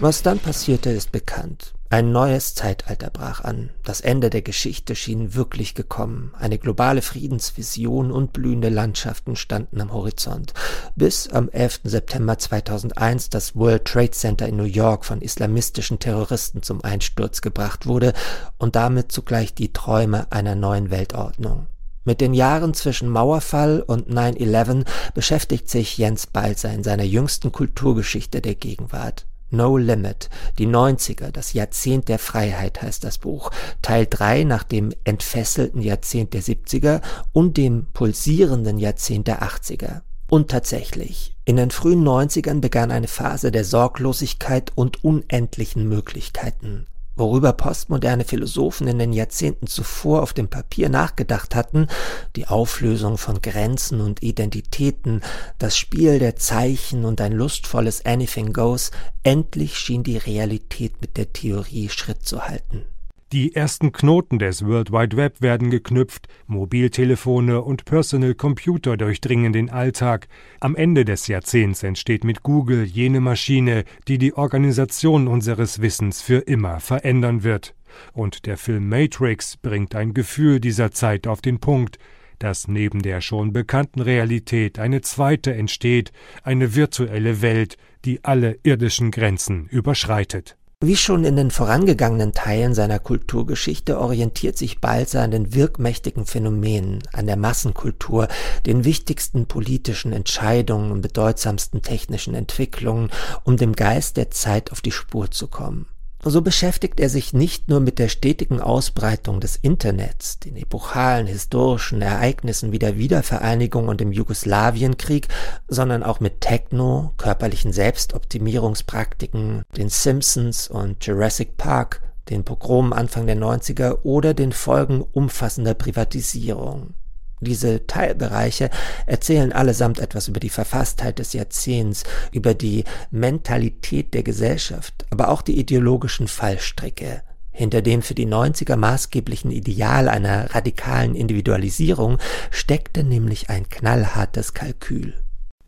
Was 0.00 0.22
dann 0.22 0.38
passierte, 0.38 0.90
ist 0.90 1.12
bekannt. 1.12 1.72
Ein 1.88 2.10
neues 2.10 2.54
Zeitalter 2.54 3.10
brach 3.10 3.42
an. 3.42 3.70
Das 3.84 4.00
Ende 4.00 4.30
der 4.30 4.42
Geschichte 4.42 4.94
schien 4.94 5.34
wirklich 5.34 5.74
gekommen. 5.74 6.32
Eine 6.38 6.58
globale 6.58 7.02
Friedensvision 7.02 8.10
und 8.10 8.32
blühende 8.32 8.68
Landschaften 8.68 9.36
standen 9.36 9.80
am 9.80 9.92
Horizont. 9.92 10.54
Bis 10.96 11.28
am 11.28 11.48
11. 11.50 11.80
September 11.84 12.38
2001 12.38 13.30
das 13.30 13.54
World 13.56 13.84
Trade 13.84 14.12
Center 14.12 14.48
in 14.48 14.56
New 14.56 14.64
York 14.64 15.04
von 15.04 15.20
islamistischen 15.20 15.98
Terroristen 15.98 16.62
zum 16.62 16.82
Einsturz 16.82 17.42
gebracht 17.42 17.86
wurde 17.86 18.14
und 18.58 18.74
damit 18.74 19.12
zugleich 19.12 19.54
die 19.54 19.72
Träume 19.72 20.26
einer 20.30 20.54
neuen 20.54 20.90
Weltordnung. 20.90 21.66
Mit 22.04 22.20
den 22.20 22.34
Jahren 22.34 22.74
zwischen 22.74 23.08
Mauerfall 23.08 23.80
und 23.80 24.10
9-11 24.10 24.84
beschäftigt 25.14 25.70
sich 25.70 25.98
Jens 25.98 26.26
Balzer 26.26 26.72
in 26.72 26.82
seiner 26.82 27.04
jüngsten 27.04 27.52
Kulturgeschichte 27.52 28.40
der 28.40 28.56
Gegenwart. 28.56 29.26
No 29.50 29.76
Limit, 29.76 30.30
die 30.58 30.66
90er, 30.66 31.30
das 31.30 31.52
Jahrzehnt 31.52 32.08
der 32.08 32.18
Freiheit 32.18 32.80
heißt 32.82 33.04
das 33.04 33.18
Buch, 33.18 33.50
Teil 33.82 34.06
3 34.08 34.44
nach 34.44 34.64
dem 34.64 34.92
entfesselten 35.04 35.82
Jahrzehnt 35.82 36.32
der 36.32 36.42
70er 36.42 37.02
und 37.32 37.56
dem 37.56 37.86
pulsierenden 37.92 38.78
Jahrzehnt 38.78 39.28
der 39.28 39.42
80er. 39.42 40.00
Und 40.28 40.50
tatsächlich, 40.50 41.36
in 41.44 41.56
den 41.56 41.70
frühen 41.70 42.02
90ern 42.02 42.60
begann 42.60 42.90
eine 42.90 43.08
Phase 43.08 43.52
der 43.52 43.64
Sorglosigkeit 43.64 44.72
und 44.74 45.04
unendlichen 45.04 45.86
Möglichkeiten. 45.86 46.86
Worüber 47.14 47.52
postmoderne 47.52 48.24
Philosophen 48.24 48.88
in 48.88 48.98
den 48.98 49.12
Jahrzehnten 49.12 49.66
zuvor 49.66 50.22
auf 50.22 50.32
dem 50.32 50.48
Papier 50.48 50.88
nachgedacht 50.88 51.54
hatten, 51.54 51.88
die 52.36 52.46
Auflösung 52.46 53.18
von 53.18 53.42
Grenzen 53.42 54.00
und 54.00 54.22
Identitäten, 54.22 55.20
das 55.58 55.76
Spiel 55.76 56.18
der 56.18 56.36
Zeichen 56.36 57.04
und 57.04 57.20
ein 57.20 57.32
lustvolles 57.32 58.06
Anything 58.06 58.52
Goes, 58.52 58.92
endlich 59.22 59.76
schien 59.76 60.02
die 60.02 60.16
Realität 60.16 61.00
mit 61.02 61.18
der 61.18 61.32
Theorie 61.32 61.90
Schritt 61.90 62.24
zu 62.24 62.46
halten. 62.48 62.86
Die 63.32 63.54
ersten 63.54 63.92
Knoten 63.92 64.38
des 64.38 64.62
World 64.66 64.92
Wide 64.92 65.16
Web 65.16 65.40
werden 65.40 65.70
geknüpft, 65.70 66.28
Mobiltelefone 66.48 67.62
und 67.62 67.86
Personal 67.86 68.34
Computer 68.34 68.98
durchdringen 68.98 69.54
den 69.54 69.70
Alltag. 69.70 70.28
Am 70.60 70.76
Ende 70.76 71.06
des 71.06 71.28
Jahrzehnts 71.28 71.82
entsteht 71.82 72.24
mit 72.24 72.42
Google 72.42 72.84
jene 72.84 73.20
Maschine, 73.20 73.84
die 74.06 74.18
die 74.18 74.34
Organisation 74.34 75.28
unseres 75.28 75.80
Wissens 75.80 76.20
für 76.20 76.40
immer 76.40 76.78
verändern 76.78 77.42
wird. 77.42 77.74
Und 78.12 78.44
der 78.44 78.58
Film 78.58 78.90
Matrix 78.90 79.56
bringt 79.56 79.94
ein 79.94 80.12
Gefühl 80.12 80.60
dieser 80.60 80.90
Zeit 80.90 81.26
auf 81.26 81.40
den 81.40 81.58
Punkt, 81.58 81.96
dass 82.38 82.68
neben 82.68 83.00
der 83.00 83.22
schon 83.22 83.54
bekannten 83.54 84.02
Realität 84.02 84.78
eine 84.78 85.00
zweite 85.00 85.54
entsteht, 85.54 86.12
eine 86.42 86.74
virtuelle 86.74 87.40
Welt, 87.40 87.78
die 88.04 88.22
alle 88.24 88.58
irdischen 88.62 89.10
Grenzen 89.10 89.68
überschreitet. 89.68 90.58
Wie 90.84 90.96
schon 90.96 91.24
in 91.24 91.36
den 91.36 91.52
vorangegangenen 91.52 92.32
Teilen 92.32 92.74
seiner 92.74 92.98
Kulturgeschichte 92.98 94.00
orientiert 94.00 94.58
sich 94.58 94.80
Balzer 94.80 95.22
an 95.22 95.30
den 95.30 95.54
wirkmächtigen 95.54 96.26
Phänomenen, 96.26 97.04
an 97.12 97.26
der 97.26 97.36
Massenkultur, 97.36 98.26
den 98.66 98.84
wichtigsten 98.84 99.46
politischen 99.46 100.12
Entscheidungen 100.12 100.90
und 100.90 101.00
bedeutsamsten 101.00 101.82
technischen 101.82 102.34
Entwicklungen, 102.34 103.10
um 103.44 103.56
dem 103.56 103.76
Geist 103.76 104.16
der 104.16 104.32
Zeit 104.32 104.72
auf 104.72 104.80
die 104.80 104.90
Spur 104.90 105.30
zu 105.30 105.46
kommen. 105.46 105.86
So 106.24 106.40
beschäftigt 106.40 107.00
er 107.00 107.08
sich 107.08 107.32
nicht 107.32 107.68
nur 107.68 107.80
mit 107.80 107.98
der 107.98 108.08
stetigen 108.08 108.60
Ausbreitung 108.60 109.40
des 109.40 109.56
Internets, 109.56 110.38
den 110.38 110.56
epochalen 110.56 111.26
historischen 111.26 112.00
Ereignissen 112.00 112.70
wie 112.70 112.78
der 112.78 112.96
Wiedervereinigung 112.96 113.88
und 113.88 114.00
dem 114.00 114.12
Jugoslawienkrieg, 114.12 115.26
sondern 115.66 116.04
auch 116.04 116.20
mit 116.20 116.40
Techno, 116.40 117.12
körperlichen 117.16 117.72
Selbstoptimierungspraktiken, 117.72 119.64
den 119.76 119.88
Simpsons 119.88 120.68
und 120.68 121.04
Jurassic 121.04 121.56
Park, 121.56 122.02
den 122.30 122.44
Pogromen 122.44 122.92
Anfang 122.92 123.26
der 123.26 123.36
90er 123.36 124.02
oder 124.04 124.32
den 124.32 124.52
Folgen 124.52 125.02
umfassender 125.02 125.74
Privatisierung. 125.74 126.94
Diese 127.42 127.88
Teilbereiche 127.88 128.70
erzählen 129.04 129.52
allesamt 129.52 129.98
etwas 129.98 130.28
über 130.28 130.38
die 130.38 130.48
Verfasstheit 130.48 131.18
des 131.18 131.32
Jahrzehnts, 131.32 132.04
über 132.30 132.54
die 132.54 132.84
Mentalität 133.10 134.14
der 134.14 134.22
Gesellschaft, 134.22 135.04
aber 135.10 135.28
auch 135.28 135.42
die 135.42 135.58
ideologischen 135.58 136.28
Fallstricke. 136.28 137.22
Hinter 137.50 137.82
dem 137.82 138.02
für 138.02 138.14
die 138.14 138.28
90er 138.28 138.76
maßgeblichen 138.76 139.50
Ideal 139.50 140.08
einer 140.08 140.54
radikalen 140.54 141.16
Individualisierung 141.16 142.18
steckte 142.52 143.02
nämlich 143.02 143.50
ein 143.50 143.68
knallhartes 143.68 144.54
Kalkül. 144.54 145.14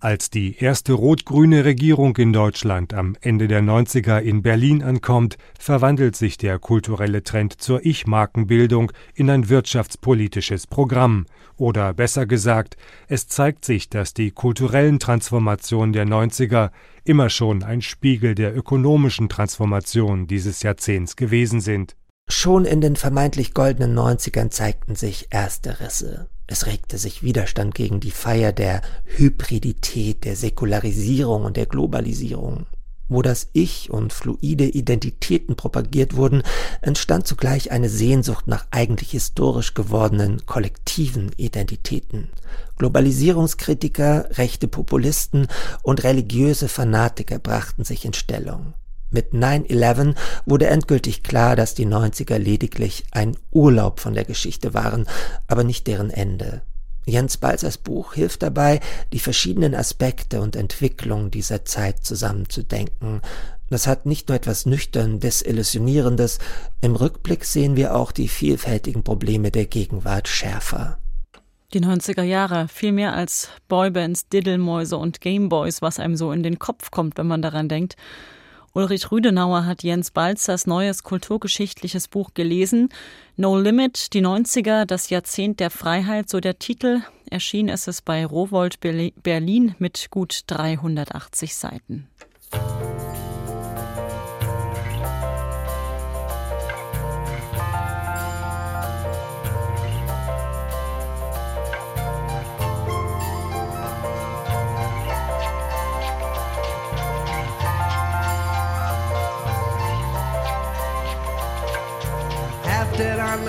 Als 0.04 0.28
die 0.28 0.58
erste 0.58 0.92
rot-grüne 0.92 1.64
Regierung 1.64 2.14
in 2.18 2.34
Deutschland 2.34 2.92
am 2.92 3.16
Ende 3.22 3.48
der 3.48 3.62
90er 3.62 4.18
in 4.18 4.42
Berlin 4.42 4.82
ankommt, 4.82 5.38
verwandelt 5.58 6.14
sich 6.14 6.36
der 6.36 6.58
kulturelle 6.58 7.22
Trend 7.22 7.58
zur 7.58 7.86
Ich-Markenbildung 7.86 8.92
in 9.14 9.30
ein 9.30 9.48
wirtschaftspolitisches 9.48 10.66
Programm. 10.66 11.24
Oder 11.56 11.94
besser 11.94 12.26
gesagt, 12.26 12.76
es 13.08 13.28
zeigt 13.28 13.64
sich, 13.64 13.88
dass 13.88 14.12
die 14.12 14.30
kulturellen 14.30 14.98
Transformationen 14.98 15.94
der 15.94 16.04
90er 16.04 16.70
immer 17.04 17.30
schon 17.30 17.62
ein 17.62 17.80
Spiegel 17.80 18.34
der 18.34 18.54
ökonomischen 18.54 19.30
Transformation 19.30 20.26
dieses 20.26 20.62
Jahrzehnts 20.62 21.16
gewesen 21.16 21.62
sind. 21.62 21.96
Schon 22.28 22.66
in 22.66 22.82
den 22.82 22.96
vermeintlich 22.96 23.54
goldenen 23.54 23.98
90ern 23.98 24.50
zeigten 24.50 24.96
sich 24.96 25.28
erste 25.30 25.80
Risse. 25.80 26.28
Es 26.46 26.66
regte 26.66 26.98
sich 26.98 27.22
Widerstand 27.22 27.74
gegen 27.74 28.00
die 28.00 28.10
Feier 28.10 28.52
der 28.52 28.82
Hybridität, 29.04 30.24
der 30.24 30.36
Säkularisierung 30.36 31.44
und 31.44 31.56
der 31.56 31.66
Globalisierung. 31.66 32.66
Wo 33.08 33.22
das 33.22 33.48
Ich 33.52 33.90
und 33.90 34.12
fluide 34.12 34.64
Identitäten 34.64 35.56
propagiert 35.56 36.16
wurden, 36.16 36.42
entstand 36.80 37.26
zugleich 37.26 37.70
eine 37.70 37.88
Sehnsucht 37.88 38.46
nach 38.46 38.66
eigentlich 38.70 39.10
historisch 39.10 39.74
gewordenen 39.74 40.46
kollektiven 40.46 41.30
Identitäten. 41.36 42.30
Globalisierungskritiker, 42.78 44.28
rechte 44.38 44.68
Populisten 44.68 45.48
und 45.82 46.02
religiöse 46.04 46.68
Fanatiker 46.68 47.38
brachten 47.38 47.84
sich 47.84 48.04
in 48.04 48.14
Stellung. 48.14 48.74
Mit 49.14 49.32
9-11 49.32 50.16
wurde 50.44 50.66
endgültig 50.66 51.22
klar, 51.22 51.54
dass 51.54 51.76
die 51.76 51.86
90er 51.86 52.36
lediglich 52.36 53.04
ein 53.12 53.36
Urlaub 53.52 54.00
von 54.00 54.12
der 54.12 54.24
Geschichte 54.24 54.74
waren, 54.74 55.06
aber 55.46 55.62
nicht 55.62 55.86
deren 55.86 56.10
Ende. 56.10 56.62
Jens 57.06 57.36
Balzers 57.36 57.78
Buch 57.78 58.14
hilft 58.14 58.42
dabei, 58.42 58.80
die 59.12 59.20
verschiedenen 59.20 59.76
Aspekte 59.76 60.40
und 60.40 60.56
Entwicklungen 60.56 61.30
dieser 61.30 61.64
Zeit 61.64 62.04
zusammenzudenken. 62.04 63.20
Das 63.70 63.86
hat 63.86 64.04
nicht 64.04 64.28
nur 64.28 64.36
etwas 64.36 64.66
nüchtern 64.66 65.20
Desillusionierendes, 65.20 66.40
im 66.80 66.96
Rückblick 66.96 67.44
sehen 67.44 67.76
wir 67.76 67.94
auch 67.94 68.10
die 68.10 68.26
vielfältigen 68.26 69.04
Probleme 69.04 69.52
der 69.52 69.66
Gegenwart 69.66 70.26
schärfer. 70.26 70.98
Die 71.72 71.80
90er 71.80 72.24
Jahre, 72.24 72.66
viel 72.66 72.90
mehr 72.90 73.14
als 73.14 73.48
Boybands, 73.68 74.28
Diddlemäuse 74.28 74.96
und 74.96 75.20
Gameboys, 75.20 75.82
was 75.82 76.00
einem 76.00 76.16
so 76.16 76.32
in 76.32 76.42
den 76.42 76.58
Kopf 76.58 76.90
kommt, 76.90 77.16
wenn 77.16 77.28
man 77.28 77.42
daran 77.42 77.68
denkt. 77.68 77.94
Ulrich 78.76 79.12
Rüdenauer 79.12 79.66
hat 79.66 79.84
Jens 79.84 80.10
Balzers 80.10 80.66
neues 80.66 81.04
kulturgeschichtliches 81.04 82.08
Buch 82.08 82.34
gelesen. 82.34 82.88
No 83.36 83.56
Limit, 83.56 84.12
die 84.14 84.20
90er, 84.20 84.84
das 84.84 85.10
Jahrzehnt 85.10 85.60
der 85.60 85.70
Freiheit, 85.70 86.28
so 86.28 86.40
der 86.40 86.58
Titel. 86.58 87.00
Erschien 87.30 87.68
ist 87.68 87.86
es 87.86 88.02
bei 88.02 88.26
Rowold 88.26 88.80
Berlin 88.80 89.76
mit 89.78 90.08
gut 90.10 90.40
380 90.48 91.54
Seiten. 91.54 92.08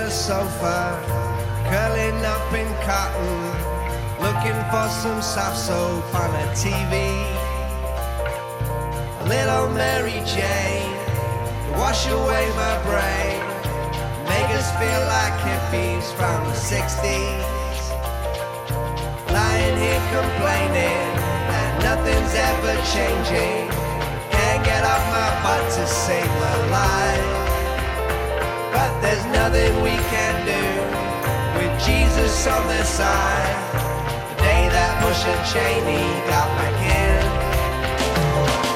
Sofa, 0.10 1.02
curling 1.70 2.24
up 2.26 2.54
in 2.54 2.68
cotton, 2.86 3.38
looking 4.22 4.60
for 4.70 4.88
some 5.02 5.22
soft 5.22 5.58
soap 5.58 6.06
on 6.14 6.30
a 6.30 6.48
TV. 6.54 6.94
A 9.22 9.26
little 9.28 9.70
Mary 9.70 10.22
Jane, 10.26 10.94
to 11.66 11.72
wash 11.80 12.06
away 12.08 12.46
my 12.56 12.76
brain, 12.86 13.42
make 14.30 14.50
us 14.54 14.70
feel 14.78 15.02
like 15.16 15.36
hippies 15.42 16.06
from 16.18 16.38
the 16.50 16.58
60s. 16.58 17.56
Lying 19.32 19.78
here 19.78 20.06
complaining 20.14 21.08
that 21.50 21.72
nothing's 21.82 22.34
ever 22.52 22.76
changing. 22.94 23.70
Can't 24.32 24.64
get 24.64 24.84
off 24.84 25.04
my 25.12 25.30
butt 25.44 25.64
to 25.76 25.88
save 25.88 26.28
my 26.28 26.58
life. 26.70 27.55
There's 29.06 29.26
nothing 29.26 29.74
we 29.86 29.94
can 30.10 30.34
do 30.50 30.66
with 31.62 31.70
Jesus 31.86 32.48
on 32.48 32.66
their 32.66 32.84
side. 32.84 33.54
The 34.34 34.36
day 34.42 34.66
that 34.74 34.98
Bush 34.98 35.22
and 35.30 35.44
Cheney 35.46 36.10
got 36.26 36.50
back 36.58 36.74
in. 36.74 37.22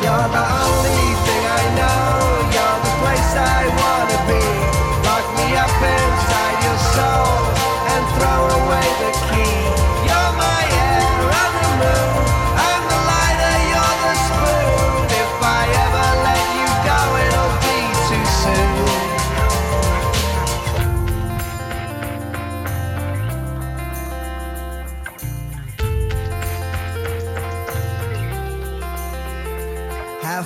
You're 0.05 0.29
the 0.29 0.45
only 0.69 1.01
thing 1.25 1.43
I 1.49 1.63
know. 1.81 2.45
You're 2.53 2.79
the 2.85 2.93
place 3.01 3.31
I 3.41 3.73
wanna 3.73 4.19
be. 4.29 4.45
Lock 5.01 5.25
me 5.33 5.47
up 5.57 5.77
inside 5.97 6.57
your 6.61 6.79
soul 6.93 7.41
and 7.89 8.03
throw 8.13 8.41
away 8.61 8.87
the 9.01 9.08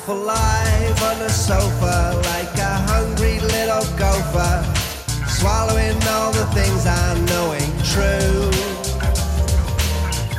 half 0.03 0.09
alive 0.09 1.03
on 1.03 1.19
the 1.19 1.29
sofa 1.29 2.19
like 2.31 2.57
a 2.57 2.73
hungry 2.91 3.39
little 3.39 3.85
gopher, 3.97 4.63
swallowing 5.27 5.95
all 6.09 6.31
the 6.31 6.45
things 6.53 6.85
I 6.85 7.19
know 7.27 7.53
ain't 7.53 7.79
true. 7.85 8.51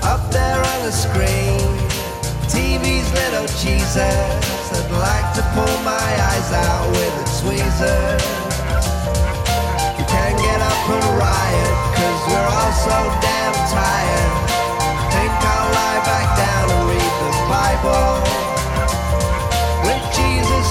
Up 0.03 0.31
there 0.31 0.59
on 0.59 0.81
the 0.85 0.93
screen, 0.93 1.61
TV's 2.49 3.09
little 3.13 3.49
Jesus 3.63 4.61
that 4.71 4.87
like 5.01 5.29
to 5.37 5.43
pull 5.55 5.77
my 5.85 6.09
eyes 6.31 6.51
out 6.53 6.87
with 6.91 7.23
a 7.23 7.27
tweezer. 7.41 8.21
You 9.99 10.05
can't 10.07 10.39
get 10.39 10.61
up 10.61 10.83
and 10.93 11.07
riot, 11.17 11.75
cause 11.97 12.21
we're 12.29 12.51
all 12.53 12.73
so 12.85 12.99
damn 13.21 13.55
tired. 13.73 14.35
Think 15.13 15.33
I'll 15.33 15.71
lie 15.73 16.03
back 16.05 16.29
down 16.37 16.71
and 16.71 16.89
read 16.91 17.13
the 17.23 17.33
Bible 17.49 18.54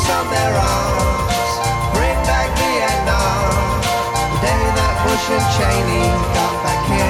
on 0.10 0.30
their 0.30 0.56
arms. 0.56 1.50
Bring 1.94 2.20
back 2.28 2.50
Vietnam, 2.58 3.82
the 4.34 4.39
day 4.44 4.63
that 4.78 4.94
Bush 5.04 5.28
and 5.36 5.46
Cheney 5.56 6.06
got 6.36 6.54
back 6.63 6.84
in. 6.89 7.04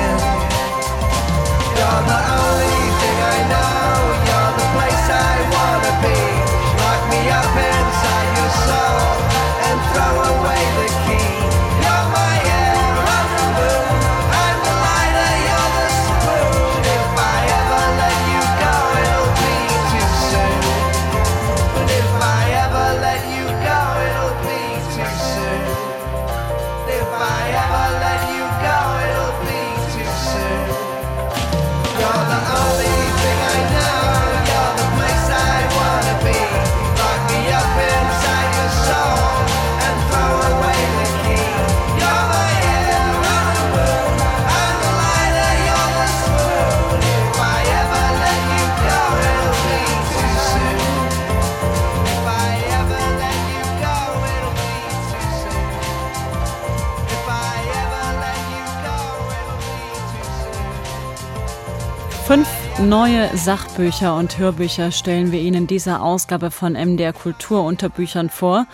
Neue 62.89 63.30
Sachbücher 63.38 64.15
und 64.15 64.38
Hörbücher 64.38 64.91
stellen 64.91 65.32
wir 65.32 65.39
Ihnen 65.39 65.63
in 65.63 65.67
dieser 65.67 66.04
Ausgabe 66.04 66.52
von 66.52 66.74
MDR 66.74 67.13
Kultur 67.13 67.63
unter 67.63 67.89
Büchern 67.89 68.30
vor. 68.30 68.67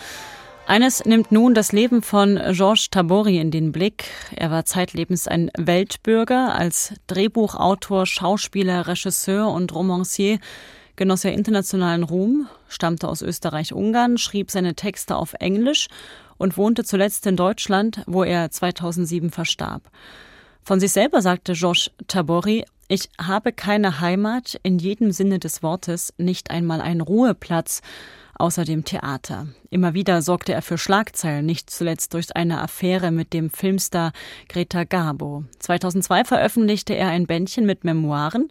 Eines 0.66 1.06
nimmt 1.06 1.32
nun 1.32 1.54
das 1.54 1.72
Leben 1.72 2.02
von 2.02 2.40
Georges 2.52 2.90
Tabori 2.90 3.40
in 3.40 3.52
den 3.52 3.72
Blick. 3.72 4.06
Er 4.36 4.52
war 4.52 4.66
zeitlebens 4.66 5.28
ein 5.28 5.52
Weltbürger. 5.58 6.56
Als 6.56 6.94
Drehbuchautor, 7.08 8.06
Schauspieler, 8.06 8.88
Regisseur 8.88 9.52
und 9.52 9.74
Romancier 9.74 10.40
genoss 10.96 11.24
er 11.24 11.34
internationalen 11.34 12.04
Ruhm, 12.04 12.48
stammte 12.68 13.08
aus 13.08 13.22
Österreich-Ungarn, 13.22 14.18
schrieb 14.18 14.52
seine 14.52 14.76
Texte 14.76 15.16
auf 15.16 15.34
Englisch 15.40 15.88
und 16.38 16.58
wohnte 16.58 16.84
zuletzt 16.84 17.26
in 17.28 17.36
Deutschland, 17.36 18.02
wo 18.08 18.24
er 18.24 18.50
2007 18.50 19.32
verstarb. 19.32 19.84
Von 20.64 20.80
sich 20.80 20.92
selber 20.92 21.22
sagte 21.22 21.54
Georges 21.54 21.92
Tabori, 22.08 22.66
ich 22.92 23.10
habe 23.22 23.54
keine 23.54 24.00
Heimat 24.02 24.60
in 24.64 24.80
jedem 24.80 25.12
Sinne 25.12 25.38
des 25.38 25.62
Wortes, 25.62 26.12
nicht 26.18 26.50
einmal 26.50 26.82
einen 26.82 27.02
Ruheplatz, 27.02 27.84
außer 28.34 28.66
dem 28.66 28.84
Theater. 28.84 29.48
Immer 29.70 29.94
wieder 29.94 30.24
sorgte 30.24 30.54
er 30.54 30.64
für 30.64 30.80
Schlagzeilen, 30.80 31.46
nicht 31.46 31.70
zuletzt 31.70 32.16
durch 32.16 32.36
eine 32.36 32.62
Affäre 32.62 33.12
mit 33.12 33.32
dem 33.34 33.52
Filmstar 33.52 34.12
Greta 34.48 34.86
Garbo. 34.86 35.44
2002 35.60 36.24
veröffentlichte 36.24 36.96
er 36.96 37.10
ein 37.10 37.28
Bändchen 37.28 37.68
mit 37.68 37.84
Memoiren, 37.84 38.50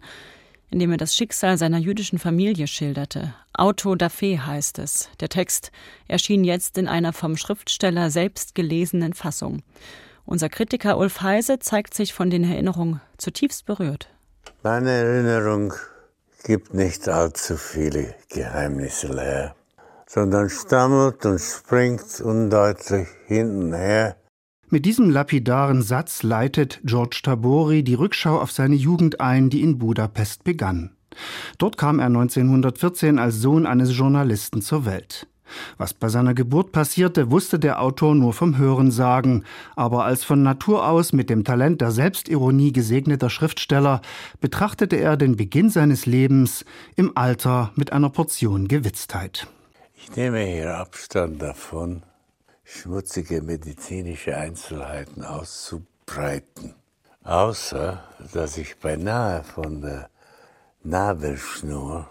in 0.69 0.79
dem 0.79 0.91
er 0.91 0.97
das 0.97 1.17
Schicksal 1.17 1.57
seiner 1.57 1.79
jüdischen 1.79 2.17
Familie 2.17 2.67
schilderte. 2.67 3.33
Auto 3.51 3.95
da 3.95 4.07
Fe 4.07 4.45
heißt 4.45 4.79
es. 4.79 5.09
Der 5.19 5.27
Text 5.27 5.73
erschien 6.07 6.45
jetzt 6.45 6.77
in 6.77 6.87
einer 6.87 7.11
vom 7.11 7.35
Schriftsteller 7.35 8.09
selbst 8.09 8.55
gelesenen 8.55 9.13
Fassung. 9.13 9.63
Unser 10.25 10.47
Kritiker 10.47 10.97
Ulf 10.97 11.19
Heise 11.21 11.59
zeigt 11.59 11.93
sich 11.93 12.13
von 12.13 12.29
den 12.29 12.45
Erinnerungen 12.45 13.01
zutiefst 13.17 13.65
berührt. 13.65 14.07
Meine 14.63 14.91
Erinnerung 14.91 15.73
gibt 16.43 16.73
nicht 16.73 17.07
allzu 17.07 17.57
viele 17.57 18.15
Geheimnisse 18.29 19.07
leer 19.07 19.55
sondern 20.09 20.49
stammelt 20.49 21.23
und 21.27 21.39
springt 21.39 22.19
undeutlich 22.19 23.07
hinten 23.27 23.73
her. 23.73 24.15
Mit 24.67 24.85
diesem 24.85 25.11
lapidaren 25.11 25.83
Satz 25.83 26.23
leitet 26.23 26.79
George 26.83 27.21
Tabori 27.23 27.83
die 27.83 27.93
Rückschau 27.93 28.39
auf 28.39 28.51
seine 28.51 28.75
Jugend 28.75 29.21
ein, 29.21 29.51
die 29.51 29.61
in 29.61 29.77
Budapest 29.77 30.43
begann. 30.43 30.95
Dort 31.59 31.77
kam 31.77 31.99
er 31.99 32.07
1914 32.07 33.19
als 33.19 33.35
Sohn 33.35 33.67
eines 33.67 33.95
Journalisten 33.95 34.61
zur 34.61 34.85
Welt. 34.85 35.27
Was 35.77 35.93
bei 35.93 36.09
seiner 36.09 36.33
Geburt 36.33 36.71
passierte, 36.71 37.31
wusste 37.31 37.59
der 37.59 37.81
Autor 37.81 38.15
nur 38.15 38.33
vom 38.33 38.57
Hörensagen, 38.57 39.45
aber 39.75 40.05
als 40.05 40.23
von 40.23 40.43
Natur 40.43 40.87
aus 40.87 41.13
mit 41.13 41.29
dem 41.29 41.43
Talent 41.43 41.81
der 41.81 41.91
Selbstironie 41.91 42.71
gesegneter 42.71 43.29
Schriftsteller 43.29 44.01
betrachtete 44.39 44.95
er 44.97 45.17
den 45.17 45.35
Beginn 45.35 45.69
seines 45.69 46.05
Lebens 46.05 46.65
im 46.95 47.15
Alter 47.15 47.71
mit 47.75 47.93
einer 47.93 48.09
Portion 48.09 48.67
Gewitztheit. 48.67 49.47
Ich 49.95 50.15
nehme 50.15 50.39
hier 50.39 50.77
Abstand 50.77 51.41
davon, 51.41 52.03
schmutzige 52.63 53.41
medizinische 53.41 54.37
Einzelheiten 54.37 55.23
auszubreiten, 55.23 56.75
außer 57.23 58.03
dass 58.33 58.57
ich 58.57 58.77
beinahe 58.77 59.43
von 59.43 59.81
der 59.81 60.09
Nabelschnur, 60.83 62.07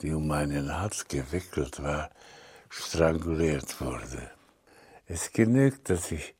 die 0.00 0.12
um 0.12 0.26
meinen 0.26 0.80
Hals 0.80 1.06
gewickelt 1.08 1.82
war, 1.82 2.10
stranguliert 2.76 3.80
wurde. 3.80 4.30
Es 5.06 5.32
genügt, 5.32 5.88
dass 5.90 6.12
ich 6.12 6.34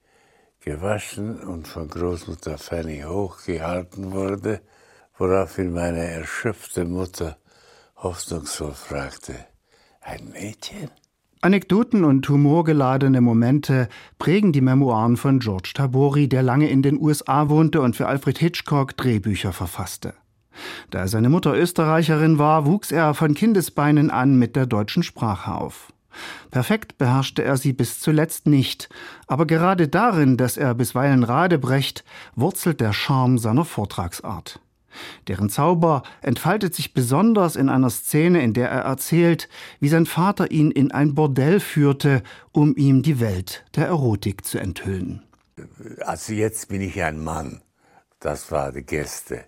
gewaschen 0.60 1.40
und 1.40 1.68
von 1.68 1.88
Großmutter 1.88 2.58
Fanny 2.58 3.02
hochgehalten 3.06 4.12
wurde, 4.12 4.60
woraufhin 5.16 5.72
meine 5.72 6.04
erschöpfte 6.04 6.84
Mutter 6.84 7.36
hoffnungsvoll 7.96 8.74
fragte, 8.74 9.34
ein 10.00 10.30
Mädchen? 10.32 10.90
Anekdoten 11.40 12.04
und 12.04 12.28
humorgeladene 12.28 13.20
Momente 13.20 13.88
prägen 14.18 14.52
die 14.52 14.60
Memoiren 14.60 15.16
von 15.16 15.38
George 15.38 15.72
Tabori, 15.74 16.28
der 16.28 16.42
lange 16.42 16.68
in 16.68 16.82
den 16.82 17.00
USA 17.00 17.48
wohnte 17.48 17.80
und 17.82 17.94
für 17.94 18.08
Alfred 18.08 18.38
Hitchcock 18.38 18.96
Drehbücher 18.96 19.52
verfasste. 19.52 20.14
Da 20.90 21.06
seine 21.06 21.28
Mutter 21.28 21.54
Österreicherin 21.54 22.38
war, 22.38 22.66
wuchs 22.66 22.90
er 22.90 23.14
von 23.14 23.34
Kindesbeinen 23.34 24.10
an 24.10 24.38
mit 24.38 24.56
der 24.56 24.66
deutschen 24.66 25.02
Sprache 25.02 25.52
auf. 25.52 25.92
Perfekt 26.50 26.98
beherrschte 26.98 27.42
er 27.42 27.56
sie 27.56 27.72
bis 27.72 28.00
zuletzt 28.00 28.46
nicht, 28.46 28.88
aber 29.26 29.46
gerade 29.46 29.88
darin, 29.88 30.36
dass 30.36 30.56
er 30.56 30.74
bisweilen 30.74 31.24
Rade 31.24 31.58
brecht, 31.58 32.04
wurzelt 32.34 32.80
der 32.80 32.92
Charme 32.92 33.38
seiner 33.38 33.64
Vortragsart. 33.64 34.60
Deren 35.28 35.50
Zauber 35.50 36.02
entfaltet 36.22 36.74
sich 36.74 36.94
besonders 36.94 37.56
in 37.56 37.68
einer 37.68 37.90
Szene, 37.90 38.42
in 38.42 38.54
der 38.54 38.70
er 38.70 38.82
erzählt, 38.82 39.48
wie 39.80 39.88
sein 39.88 40.06
Vater 40.06 40.50
ihn 40.50 40.70
in 40.70 40.90
ein 40.90 41.14
Bordell 41.14 41.60
führte, 41.60 42.22
um 42.52 42.76
ihm 42.76 43.02
die 43.02 43.20
Welt 43.20 43.64
der 43.74 43.86
Erotik 43.86 44.44
zu 44.44 44.58
enthüllen. 44.58 45.22
Also 46.00 46.32
jetzt 46.32 46.68
bin 46.68 46.80
ich 46.80 47.02
ein 47.02 47.22
Mann. 47.22 47.62
Das 48.20 48.50
war 48.50 48.72
die 48.72 48.82
Gäste. 48.82 49.44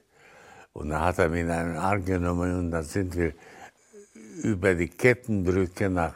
Und 0.72 0.90
dann 0.90 1.02
hat 1.02 1.18
er 1.18 1.28
mich 1.28 1.40
in 1.40 1.50
einen 1.50 1.76
Arm 1.76 2.04
genommen 2.04 2.58
und 2.58 2.70
dann 2.70 2.84
sind 2.84 3.16
wir 3.16 3.32
über 4.42 4.74
die 4.74 4.88
Kettenbrücke 4.88 5.90
nach, 5.90 6.14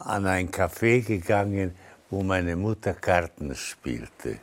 an 0.00 0.26
ein 0.26 0.50
Café 0.50 1.02
gegangen, 1.02 1.74
wo 2.10 2.22
meine 2.22 2.56
Mutter 2.56 2.94
Karten 2.94 3.54
spielte. 3.54 4.38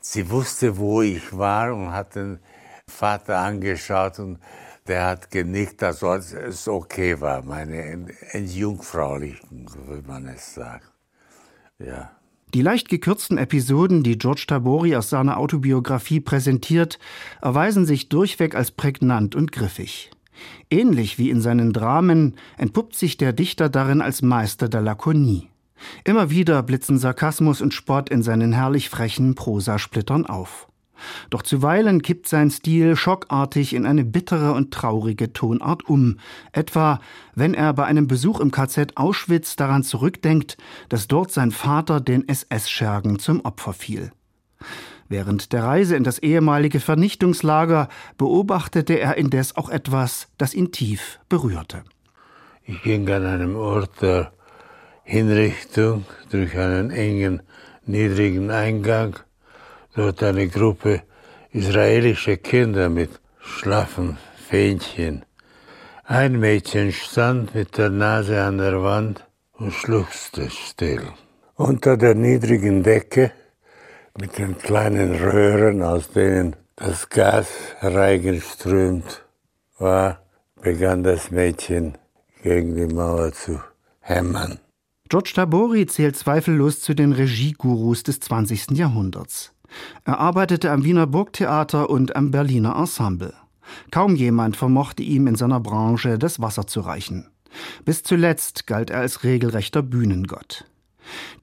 Sie 0.00 0.28
wusste, 0.30 0.76
wo 0.76 1.02
ich 1.02 1.36
war 1.36 1.74
und 1.74 1.92
hat 1.92 2.16
dann 2.16 2.38
Vater 2.86 3.38
angeschaut 3.38 4.18
und 4.18 4.38
der 4.86 5.06
hat 5.06 5.30
genickt, 5.30 5.82
dass 5.82 6.02
es 6.02 6.66
okay 6.66 7.20
war, 7.20 7.42
meine 7.42 8.08
Entjungfraulichen, 8.32 9.66
wie 9.88 10.06
man 10.06 10.26
es 10.28 10.54
sagt. 10.54 10.90
Ja. 11.78 12.10
Die 12.54 12.62
leicht 12.62 12.88
gekürzten 12.88 13.36
Episoden, 13.36 14.02
die 14.02 14.16
George 14.16 14.44
Tabori 14.48 14.96
aus 14.96 15.10
seiner 15.10 15.36
Autobiografie 15.36 16.20
präsentiert, 16.20 16.98
erweisen 17.42 17.84
sich 17.84 18.08
durchweg 18.08 18.54
als 18.54 18.70
prägnant 18.70 19.34
und 19.34 19.52
griffig. 19.52 20.10
Ähnlich 20.70 21.18
wie 21.18 21.30
in 21.30 21.40
seinen 21.40 21.72
Dramen 21.72 22.36
entpuppt 22.56 22.94
sich 22.94 23.16
der 23.16 23.32
Dichter 23.32 23.68
darin 23.68 24.00
als 24.00 24.22
Meister 24.22 24.68
der 24.68 24.82
Lakonie. 24.82 25.48
Immer 26.04 26.30
wieder 26.30 26.62
blitzen 26.62 26.98
Sarkasmus 26.98 27.60
und 27.60 27.74
Spott 27.74 28.08
in 28.08 28.22
seinen 28.22 28.52
herrlich 28.52 28.88
frechen 28.88 29.34
Prosasplittern 29.34 30.26
auf. 30.26 30.68
Doch 31.30 31.42
zuweilen 31.42 32.02
kippt 32.02 32.28
sein 32.28 32.50
Stil 32.50 32.96
schockartig 32.96 33.72
in 33.72 33.86
eine 33.86 34.04
bittere 34.04 34.52
und 34.52 34.72
traurige 34.72 35.32
Tonart 35.32 35.88
um, 35.88 36.18
etwa 36.52 37.00
wenn 37.34 37.54
er 37.54 37.72
bei 37.72 37.84
einem 37.84 38.08
Besuch 38.08 38.40
im 38.40 38.50
KZ 38.50 38.96
Auschwitz 38.96 39.56
daran 39.56 39.84
zurückdenkt, 39.84 40.56
dass 40.88 41.06
dort 41.06 41.30
sein 41.30 41.52
Vater 41.52 42.00
den 42.00 42.26
SS-Schergen 42.28 43.18
zum 43.18 43.44
Opfer 43.44 43.72
fiel. 43.72 44.10
Während 45.08 45.52
der 45.52 45.64
Reise 45.64 45.96
in 45.96 46.04
das 46.04 46.18
ehemalige 46.18 46.80
Vernichtungslager 46.80 47.88
beobachtete 48.18 48.98
er 48.98 49.16
indes 49.16 49.56
auch 49.56 49.70
etwas, 49.70 50.28
das 50.36 50.54
ihn 50.54 50.70
tief 50.70 51.18
berührte. 51.28 51.82
Ich 52.64 52.82
ging 52.82 53.08
an 53.08 53.24
einem 53.24 53.56
Ort 53.56 54.02
der 54.02 54.32
Hinrichtung 55.04 56.04
durch 56.30 56.56
einen 56.58 56.90
engen, 56.90 57.42
niedrigen 57.86 58.50
Eingang 58.50 59.18
dort 59.94 60.22
eine 60.22 60.46
Gruppe 60.48 61.02
israelischer 61.50 62.36
Kinder 62.36 62.90
mit 62.90 63.10
schlaffen 63.40 64.18
Fähnchen. 64.48 65.24
Ein 66.04 66.38
Mädchen 66.38 66.92
stand 66.92 67.54
mit 67.54 67.78
der 67.78 67.90
Nase 67.90 68.42
an 68.42 68.58
der 68.58 68.82
Wand 68.82 69.26
und 69.52 69.72
schluchzte 69.72 70.50
still. 70.50 71.02
Unter 71.54 71.96
der 71.96 72.14
niedrigen 72.14 72.82
Decke 72.82 73.32
mit 74.20 74.38
den 74.38 74.58
kleinen 74.58 75.14
Röhren, 75.14 75.82
aus 75.82 76.10
denen 76.10 76.56
das 76.76 77.08
Gas 77.08 77.48
hereingeströmt 77.78 79.24
war, 79.78 80.22
begann 80.60 81.02
das 81.02 81.30
Mädchen 81.30 81.96
gegen 82.42 82.74
die 82.74 82.92
Mauer 82.92 83.32
zu 83.32 83.60
hämmern. 84.00 84.58
George 85.08 85.32
Tabori 85.34 85.86
zählt 85.86 86.16
zweifellos 86.16 86.80
zu 86.80 86.94
den 86.94 87.12
Regiegurus 87.12 88.02
des 88.02 88.20
20. 88.20 88.72
Jahrhunderts. 88.72 89.52
Er 90.04 90.18
arbeitete 90.18 90.70
am 90.70 90.84
Wiener 90.84 91.06
Burgtheater 91.06 91.88
und 91.88 92.16
am 92.16 92.30
Berliner 92.30 92.76
Ensemble. 92.76 93.34
Kaum 93.90 94.16
jemand 94.16 94.56
vermochte 94.56 95.02
ihm 95.02 95.26
in 95.26 95.36
seiner 95.36 95.60
Branche 95.60 96.18
das 96.18 96.40
Wasser 96.40 96.66
zu 96.66 96.80
reichen. 96.80 97.28
Bis 97.84 98.02
zuletzt 98.02 98.66
galt 98.66 98.90
er 98.90 99.00
als 99.00 99.24
regelrechter 99.24 99.82
Bühnengott. 99.82 100.64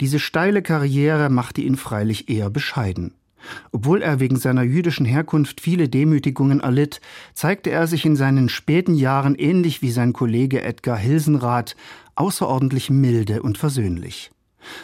Diese 0.01 0.19
steile 0.19 0.61
Karriere 0.61 1.29
machte 1.29 1.61
ihn 1.61 1.77
freilich 1.77 2.29
eher 2.29 2.49
bescheiden. 2.49 3.13
Obwohl 3.71 4.01
er 4.01 4.19
wegen 4.19 4.37
seiner 4.37 4.63
jüdischen 4.63 5.05
Herkunft 5.05 5.61
viele 5.61 5.87
Demütigungen 5.89 6.61
erlitt, 6.61 7.01
zeigte 7.33 7.69
er 7.69 7.87
sich 7.87 8.05
in 8.05 8.15
seinen 8.15 8.49
späten 8.49 8.95
Jahren 8.95 9.35
ähnlich 9.35 9.81
wie 9.81 9.91
sein 9.91 10.13
Kollege 10.13 10.63
Edgar 10.63 10.97
Hilsenrath 10.97 11.75
außerordentlich 12.15 12.89
milde 12.89 13.41
und 13.41 13.57
versöhnlich. 13.57 14.31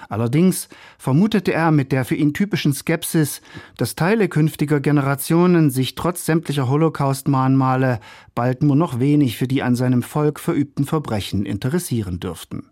Allerdings 0.10 0.70
vermutete 0.98 1.54
er 1.54 1.72
mit 1.72 1.92
der 1.92 2.06
für 2.06 2.16
ihn 2.16 2.34
typischen 2.34 2.74
Skepsis, 2.74 3.42
dass 3.78 3.96
Teile 3.96 4.30
künftiger 4.30 4.80
Generationen 4.80 5.72
sich 5.72 5.96
trotz 5.96 6.26
sämtlicher 6.26 6.70
Holocaust-Mahnmale 6.70 8.00
bald 8.36 8.62
nur 8.62 8.76
noch 8.76 9.00
wenig 9.00 9.38
für 9.38 9.48
die 9.48 9.64
an 9.64 9.76
seinem 9.76 10.04
Volk 10.04 10.40
verübten 10.40 10.86
Verbrechen 10.86 11.48
interessieren 11.48 12.20
dürften. 12.20 12.71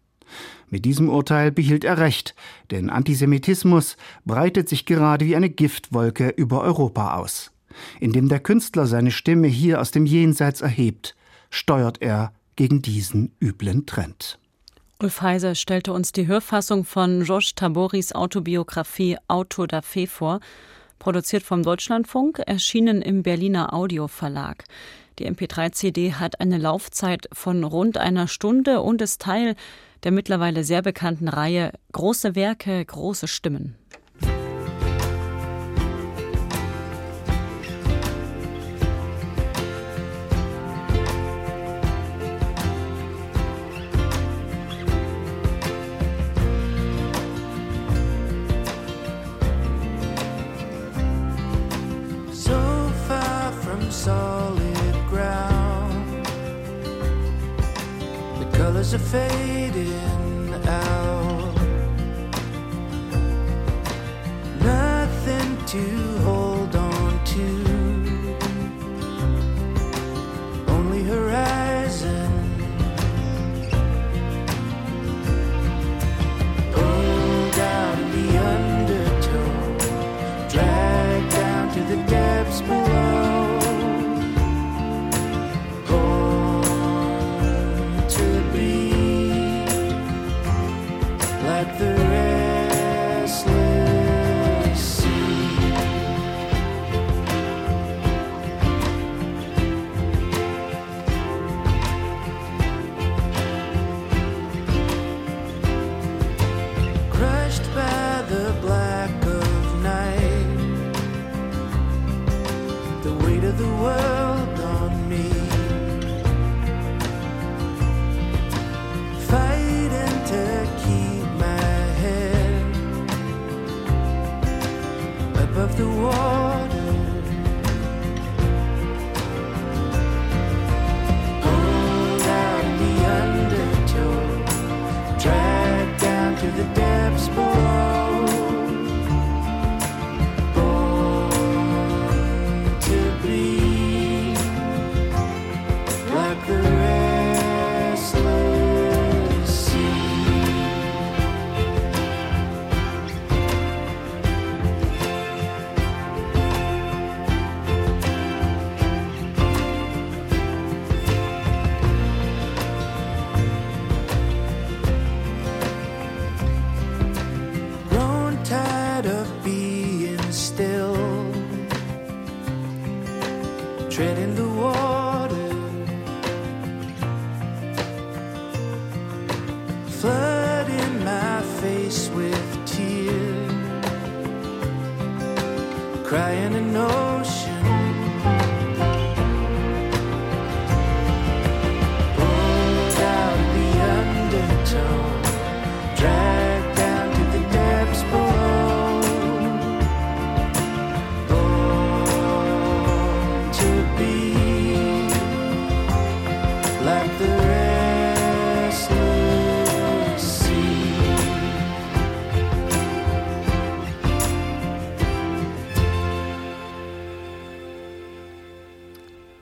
Mit 0.69 0.86
diesem 0.86 1.10
Urteil 1.10 1.51
behielt 1.51 1.84
er 1.84 1.97
recht, 1.97 2.36
denn 2.71 2.89
Antisemitismus 2.89 3.97
breitet 4.25 4.69
sich 4.69 4.86
gerade 4.86 5.25
wie 5.25 5.36
eine 5.36 5.49
Giftwolke 5.49 6.29
über 6.29 6.62
Europa 6.62 7.15
aus. 7.17 7.51
Indem 7.99 8.29
der 8.29 8.39
Künstler 8.39 8.86
seine 8.86 9.12
Stimme 9.12 9.47
hier 9.47 9.82
aus 9.82 9.91
dem 9.91 10.05
Jenseits 10.05 10.62
erhebt, 10.62 11.15
steuert 11.49 12.01
er 12.01 12.34
gegen 12.55 12.82
diesen 12.82 13.32
üblen 13.41 13.86
Trend. 13.86 14.38
Ulf 15.01 15.21
Heiser 15.21 15.55
stellte 15.55 15.93
uns 15.93 16.12
die 16.12 16.27
Hörfassung 16.27 16.84
von 16.84 17.23
Josh 17.23 17.55
Taboris 17.55 18.12
Autobiografie 18.12 19.17
Auto 19.29 19.65
da 19.65 19.82
Fe 19.82 20.08
vor, 20.08 20.41
produziert 20.99 21.43
vom 21.43 21.63
Deutschlandfunk, 21.63 22.39
erschienen 22.39 23.01
im 23.01 23.23
Berliner 23.23 23.73
Audioverlag. 23.73 24.65
Die 25.17 25.29
MP3-CD 25.29 26.13
hat 26.13 26.41
eine 26.41 26.58
Laufzeit 26.58 27.29
von 27.32 27.63
rund 27.63 27.97
einer 27.97 28.27
Stunde 28.27 28.82
und 28.82 29.01
ist 29.01 29.21
Teil 29.21 29.55
der 30.04 30.12
mittlerweile 30.12 30.64
sehr 30.64 30.82
bekannten 30.82 31.28
Reihe 31.28 31.72
Große 31.92 32.36
Werke, 32.36 32.84
große 32.84 33.28
Stimmen. 33.28 33.76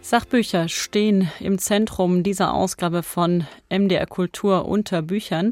Sachbücher 0.07 0.69
stehen 0.69 1.29
im 1.41 1.57
Zentrum 1.57 2.23
dieser 2.23 2.53
Ausgabe 2.53 3.03
von 3.03 3.45
MDR 3.69 4.05
Kultur 4.05 4.65
unter 4.65 5.01
Büchern. 5.01 5.51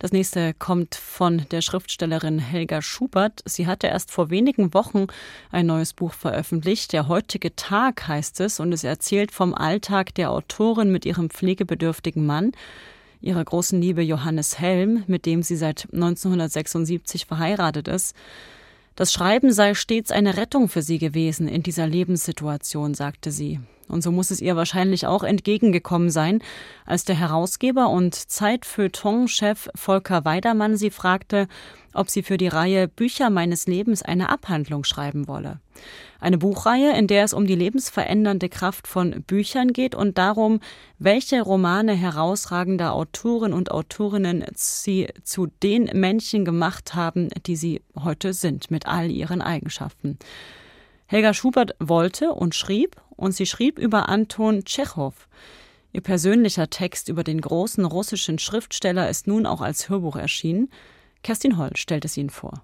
Das 0.00 0.10
nächste 0.10 0.52
kommt 0.52 0.96
von 0.96 1.46
der 1.52 1.60
Schriftstellerin 1.60 2.40
Helga 2.40 2.82
Schubert. 2.82 3.40
Sie 3.44 3.68
hatte 3.68 3.86
erst 3.86 4.10
vor 4.10 4.30
wenigen 4.30 4.74
Wochen 4.74 5.06
ein 5.52 5.66
neues 5.66 5.92
Buch 5.92 6.12
veröffentlicht. 6.12 6.92
Der 6.92 7.06
heutige 7.06 7.54
Tag 7.54 8.08
heißt 8.08 8.40
es 8.40 8.58
und 8.58 8.72
es 8.72 8.82
erzählt 8.82 9.30
vom 9.30 9.54
Alltag 9.54 10.12
der 10.16 10.32
Autorin 10.32 10.90
mit 10.90 11.06
ihrem 11.06 11.30
pflegebedürftigen 11.30 12.26
Mann, 12.26 12.50
ihrer 13.20 13.44
großen 13.44 13.80
Liebe 13.80 14.02
Johannes 14.02 14.58
Helm, 14.58 15.04
mit 15.06 15.24
dem 15.24 15.44
sie 15.44 15.56
seit 15.56 15.86
1976 15.92 17.26
verheiratet 17.26 17.86
ist. 17.86 18.16
Das 18.98 19.12
Schreiben 19.12 19.52
sei 19.52 19.74
stets 19.74 20.10
eine 20.10 20.36
Rettung 20.36 20.68
für 20.68 20.82
sie 20.82 20.98
gewesen 20.98 21.46
in 21.46 21.62
dieser 21.62 21.86
Lebenssituation, 21.86 22.94
sagte 22.94 23.30
sie. 23.30 23.60
Und 23.88 24.02
so 24.02 24.12
muss 24.12 24.30
es 24.30 24.40
ihr 24.40 24.56
wahrscheinlich 24.56 25.06
auch 25.06 25.22
entgegengekommen 25.22 26.10
sein, 26.10 26.40
als 26.84 27.04
der 27.04 27.16
Herausgeber 27.16 27.88
und 27.90 28.14
Zeitfeuilleton-Chef 28.14 29.68
Volker 29.74 30.24
Weidermann 30.24 30.76
sie 30.76 30.90
fragte, 30.90 31.48
ob 31.94 32.10
sie 32.10 32.22
für 32.22 32.36
die 32.36 32.48
Reihe 32.48 32.86
Bücher 32.86 33.30
meines 33.30 33.66
Lebens 33.66 34.02
eine 34.02 34.28
Abhandlung 34.28 34.84
schreiben 34.84 35.26
wolle. 35.26 35.60
Eine 36.20 36.38
Buchreihe, 36.38 36.96
in 36.96 37.06
der 37.06 37.24
es 37.24 37.32
um 37.32 37.46
die 37.46 37.54
lebensverändernde 37.54 38.48
Kraft 38.48 38.86
von 38.86 39.22
Büchern 39.22 39.72
geht 39.72 39.94
und 39.94 40.18
darum, 40.18 40.60
welche 40.98 41.40
Romane 41.40 41.94
herausragender 41.94 42.92
Autoren 42.92 43.52
und 43.52 43.70
Autorinnen 43.70 44.44
sie 44.54 45.08
zu 45.22 45.46
den 45.62 45.84
Männchen 45.94 46.44
gemacht 46.44 46.94
haben, 46.94 47.28
die 47.46 47.56
sie 47.56 47.82
heute 47.96 48.32
sind, 48.32 48.70
mit 48.70 48.86
all 48.86 49.10
ihren 49.10 49.40
Eigenschaften. 49.40 50.18
Helga 51.10 51.32
Schubert 51.32 51.74
wollte 51.78 52.32
und 52.34 52.54
schrieb, 52.54 52.96
und 53.16 53.32
sie 53.32 53.46
schrieb 53.46 53.78
über 53.78 54.10
Anton 54.10 54.66
Tschechow. 54.66 55.14
Ihr 55.90 56.02
persönlicher 56.02 56.68
Text 56.68 57.08
über 57.08 57.24
den 57.24 57.40
großen 57.40 57.86
russischen 57.86 58.38
Schriftsteller 58.38 59.08
ist 59.08 59.26
nun 59.26 59.46
auch 59.46 59.62
als 59.62 59.88
Hörbuch 59.88 60.16
erschienen. 60.16 60.68
Kerstin 61.22 61.56
Holl 61.56 61.70
stellt 61.76 62.04
es 62.04 62.18
Ihnen 62.18 62.28
vor. 62.28 62.62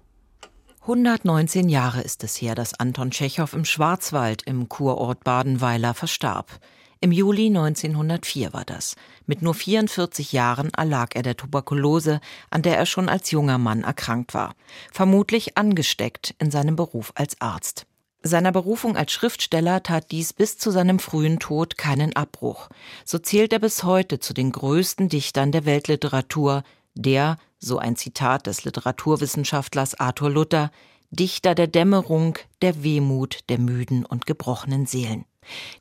119 0.81 1.69
Jahre 1.69 2.01
ist 2.01 2.23
es 2.23 2.39
her, 2.39 2.53
dass 2.53 2.79
Anton 2.79 3.09
Tschechow 3.09 3.51
im 3.51 3.65
Schwarzwald 3.65 4.43
im 4.43 4.69
Kurort 4.69 5.23
Badenweiler 5.23 5.95
verstarb. 5.95 6.59
Im 7.01 7.11
Juli 7.11 7.47
1904 7.47 8.53
war 8.53 8.63
das. 8.63 8.95
Mit 9.25 9.41
nur 9.41 9.55
44 9.55 10.33
Jahren 10.33 10.69
erlag 10.69 11.15
er 11.15 11.23
der 11.23 11.35
Tuberkulose, 11.35 12.21
an 12.51 12.61
der 12.61 12.77
er 12.77 12.85
schon 12.85 13.09
als 13.09 13.31
junger 13.31 13.57
Mann 13.57 13.83
erkrankt 13.83 14.35
war. 14.35 14.53
Vermutlich 14.91 15.57
angesteckt 15.57 16.35
in 16.37 16.51
seinem 16.51 16.75
Beruf 16.75 17.11
als 17.15 17.41
Arzt. 17.41 17.87
Seiner 18.27 18.51
Berufung 18.51 18.97
als 18.97 19.11
Schriftsteller 19.11 19.83
tat 19.83 20.09
dies 20.09 20.33
bis 20.33 20.57
zu 20.57 20.71
seinem 20.71 20.97
frühen 20.97 21.37
Tod 21.37 21.77
keinen 21.77 22.15
Abbruch. 22.15 22.69
So 23.05 23.19
zählt 23.19 23.53
er 23.53 23.59
bis 23.59 23.83
heute 23.83 24.17
zu 24.17 24.33
den 24.33 24.51
größten 24.51 25.09
Dichtern 25.09 25.51
der 25.51 25.65
Weltliteratur, 25.65 26.63
der, 26.95 27.37
so 27.59 27.77
ein 27.77 27.95
Zitat 27.95 28.47
des 28.47 28.63
Literaturwissenschaftlers 28.63 29.99
Arthur 29.99 30.31
Luther, 30.31 30.71
Dichter 31.11 31.53
der 31.53 31.67
Dämmerung, 31.67 32.39
der 32.63 32.81
Wehmut 32.81 33.41
der 33.49 33.59
müden 33.59 34.03
und 34.03 34.25
gebrochenen 34.25 34.87
Seelen. 34.87 35.25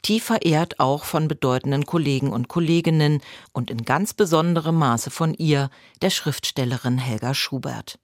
Tief 0.02 0.24
verehrt 0.24 0.80
auch 0.80 1.04
von 1.04 1.28
bedeutenden 1.28 1.86
Kollegen 1.86 2.30
und 2.30 2.48
Kolleginnen 2.48 3.22
und 3.54 3.70
in 3.70 3.86
ganz 3.86 4.12
besonderem 4.12 4.74
Maße 4.74 5.10
von 5.10 5.32
ihr, 5.32 5.70
der 6.02 6.10
Schriftstellerin 6.10 6.98
Helga 6.98 7.32
Schubert. 7.32 7.98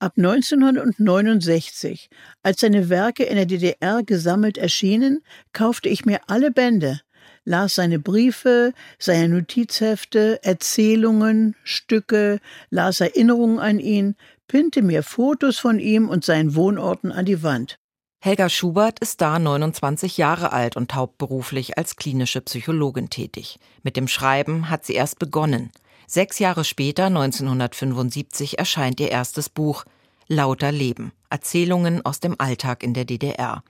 Ab 0.00 0.14
1969, 0.16 2.10
als 2.42 2.60
seine 2.60 2.88
Werke 2.88 3.24
in 3.24 3.36
der 3.36 3.46
DDR 3.46 4.02
gesammelt 4.02 4.58
erschienen, 4.58 5.22
kaufte 5.52 5.88
ich 5.88 6.04
mir 6.04 6.20
alle 6.26 6.50
Bände, 6.50 7.00
las 7.44 7.76
seine 7.76 7.98
Briefe, 7.98 8.72
seine 8.98 9.28
Notizhefte, 9.28 10.40
Erzählungen, 10.42 11.54
Stücke, 11.62 12.40
las 12.70 13.00
Erinnerungen 13.00 13.58
an 13.58 13.78
ihn, 13.78 14.16
pinte 14.48 14.82
mir 14.82 15.02
Fotos 15.02 15.58
von 15.58 15.78
ihm 15.78 16.08
und 16.08 16.24
seinen 16.24 16.54
Wohnorten 16.54 17.12
an 17.12 17.24
die 17.24 17.42
Wand. 17.42 17.78
Helga 18.20 18.48
Schubert 18.48 19.00
ist 19.00 19.20
da 19.20 19.38
29 19.38 20.16
Jahre 20.16 20.52
alt 20.52 20.76
und 20.76 20.94
hauptberuflich 20.94 21.76
als 21.76 21.96
klinische 21.96 22.40
Psychologin 22.40 23.10
tätig. 23.10 23.58
Mit 23.82 23.96
dem 23.96 24.08
Schreiben 24.08 24.70
hat 24.70 24.86
sie 24.86 24.94
erst 24.94 25.18
begonnen. 25.18 25.70
Sechs 26.06 26.38
Jahre 26.38 26.64
später, 26.64 27.06
1975, 27.06 28.58
erscheint 28.58 29.00
ihr 29.00 29.10
erstes 29.10 29.48
Buch 29.48 29.84
Lauter 30.28 30.72
Leben. 30.72 31.12
Erzählungen 31.30 32.04
aus 32.04 32.20
dem 32.20 32.36
Alltag 32.38 32.82
in 32.82 32.94
der 32.94 33.04
DDR. 33.04 33.62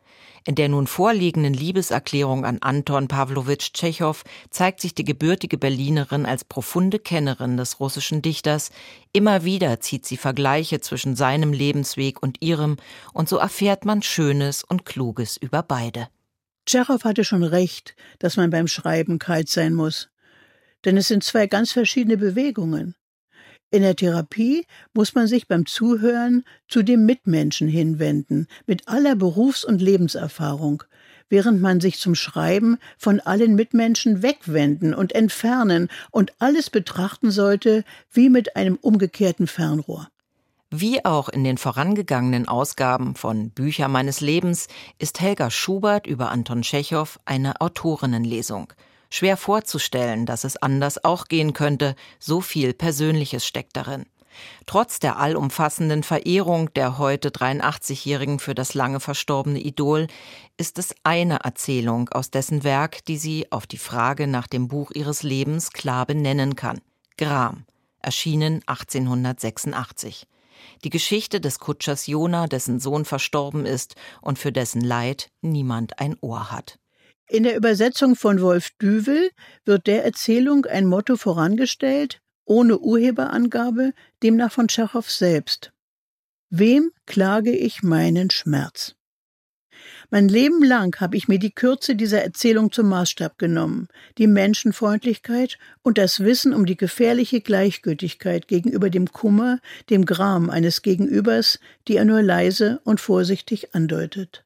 In 0.46 0.54
der 0.56 0.68
nun 0.68 0.86
vorliegenden 0.86 1.54
Liebeserklärung 1.54 2.44
an 2.44 2.58
Anton 2.60 3.08
Pawlowitsch 3.08 3.72
Tschechow 3.72 4.22
zeigt 4.50 4.80
sich 4.80 4.94
die 4.94 5.04
gebürtige 5.04 5.56
Berlinerin 5.56 6.26
als 6.26 6.44
profunde 6.44 6.98
Kennerin 6.98 7.56
des 7.56 7.80
russischen 7.80 8.20
Dichters. 8.20 8.70
Immer 9.12 9.44
wieder 9.44 9.80
zieht 9.80 10.04
sie 10.04 10.18
Vergleiche 10.18 10.80
zwischen 10.80 11.16
seinem 11.16 11.52
Lebensweg 11.52 12.22
und 12.22 12.42
ihrem, 12.42 12.76
und 13.14 13.28
so 13.28 13.38
erfährt 13.38 13.86
man 13.86 14.02
Schönes 14.02 14.62
und 14.62 14.84
Kluges 14.84 15.38
über 15.38 15.62
beide. 15.62 16.08
Tschechow 16.66 17.02
hatte 17.02 17.24
schon 17.24 17.42
recht, 17.42 17.96
dass 18.18 18.36
man 18.36 18.50
beim 18.50 18.66
Schreiben 18.66 19.18
kalt 19.18 19.48
sein 19.48 19.72
muss. 19.72 20.10
Denn 20.84 20.96
es 20.96 21.08
sind 21.08 21.24
zwei 21.24 21.46
ganz 21.46 21.72
verschiedene 21.72 22.16
Bewegungen. 22.16 22.94
In 23.70 23.82
der 23.82 23.96
Therapie 23.96 24.66
muss 24.92 25.14
man 25.14 25.26
sich 25.26 25.48
beim 25.48 25.66
Zuhören 25.66 26.44
zu 26.68 26.82
dem 26.82 27.06
Mitmenschen 27.06 27.66
hinwenden, 27.66 28.46
mit 28.66 28.86
aller 28.86 29.16
Berufs- 29.16 29.64
und 29.64 29.82
Lebenserfahrung, 29.82 30.84
während 31.28 31.60
man 31.60 31.80
sich 31.80 31.98
zum 31.98 32.14
Schreiben 32.14 32.78
von 32.98 33.18
allen 33.18 33.56
Mitmenschen 33.56 34.22
wegwenden 34.22 34.94
und 34.94 35.12
entfernen 35.12 35.88
und 36.12 36.32
alles 36.38 36.70
betrachten 36.70 37.32
sollte 37.32 37.82
wie 38.12 38.28
mit 38.28 38.54
einem 38.54 38.76
umgekehrten 38.76 39.48
Fernrohr. 39.48 40.08
Wie 40.70 41.04
auch 41.04 41.28
in 41.28 41.42
den 41.42 41.58
vorangegangenen 41.58 42.46
Ausgaben 42.46 43.16
von 43.16 43.50
Bücher 43.50 43.88
meines 43.88 44.20
Lebens 44.20 44.68
ist 44.98 45.20
Helga 45.20 45.50
Schubert 45.50 46.06
über 46.06 46.30
Anton 46.30 46.62
Tschechow 46.62 47.18
eine 47.24 47.60
Autorinnenlesung– 47.60 48.72
Schwer 49.10 49.36
vorzustellen, 49.36 50.26
dass 50.26 50.44
es 50.44 50.56
anders 50.56 51.04
auch 51.04 51.26
gehen 51.26 51.52
könnte, 51.52 51.94
so 52.18 52.40
viel 52.40 52.74
Persönliches 52.74 53.46
steckt 53.46 53.76
darin. 53.76 54.06
Trotz 54.66 54.98
der 54.98 55.18
allumfassenden 55.18 56.02
Verehrung 56.02 56.72
der 56.74 56.98
heute 56.98 57.30
83-Jährigen 57.30 58.38
für 58.38 58.54
das 58.54 58.74
lange 58.74 59.00
verstorbene 59.00 59.60
Idol 59.60 60.06
ist 60.56 60.78
es 60.78 60.94
eine 61.04 61.40
Erzählung 61.44 62.08
aus 62.08 62.30
dessen 62.30 62.64
Werk, 62.64 63.04
die 63.04 63.16
sie 63.16 63.50
auf 63.52 63.66
die 63.66 63.78
Frage 63.78 64.26
nach 64.26 64.46
dem 64.46 64.68
Buch 64.68 64.90
ihres 64.92 65.22
Lebens 65.22 65.70
klar 65.70 66.06
benennen 66.06 66.56
kann. 66.56 66.80
Gram, 67.16 67.64
erschienen 68.00 68.62
1886. 68.66 70.26
Die 70.84 70.90
Geschichte 70.90 71.40
des 71.40 71.58
Kutschers 71.58 72.06
Jona, 72.06 72.46
dessen 72.46 72.80
Sohn 72.80 73.04
verstorben 73.04 73.66
ist 73.66 73.96
und 74.20 74.38
für 74.38 74.52
dessen 74.52 74.80
Leid 74.80 75.30
niemand 75.40 75.98
ein 75.98 76.16
Ohr 76.20 76.50
hat. 76.50 76.78
In 77.28 77.42
der 77.42 77.56
Übersetzung 77.56 78.16
von 78.16 78.40
Wolf 78.42 78.70
Düvel 78.80 79.30
wird 79.64 79.86
der 79.86 80.04
Erzählung 80.04 80.66
ein 80.66 80.86
Motto 80.86 81.16
vorangestellt, 81.16 82.20
ohne 82.44 82.78
Urheberangabe, 82.78 83.92
demnach 84.22 84.52
von 84.52 84.68
Tschechow 84.68 85.08
selbst. 85.10 85.72
Wem 86.50 86.92
klage 87.06 87.50
ich 87.50 87.82
meinen 87.82 88.30
Schmerz? 88.30 88.94
Mein 90.10 90.28
Leben 90.28 90.62
lang 90.62 91.00
habe 91.00 91.16
ich 91.16 91.28
mir 91.28 91.38
die 91.38 91.50
Kürze 91.50 91.96
dieser 91.96 92.22
Erzählung 92.22 92.70
zum 92.70 92.88
Maßstab 92.90 93.38
genommen, 93.38 93.88
die 94.18 94.26
Menschenfreundlichkeit 94.26 95.58
und 95.82 95.98
das 95.98 96.20
Wissen 96.20 96.52
um 96.52 96.66
die 96.66 96.76
gefährliche 96.76 97.40
Gleichgültigkeit 97.40 98.46
gegenüber 98.46 98.90
dem 98.90 99.10
Kummer, 99.10 99.60
dem 99.90 100.04
Gram 100.04 100.50
eines 100.50 100.82
Gegenübers, 100.82 101.58
die 101.88 101.96
er 101.96 102.04
nur 102.04 102.22
leise 102.22 102.80
und 102.84 103.00
vorsichtig 103.00 103.74
andeutet. 103.74 104.43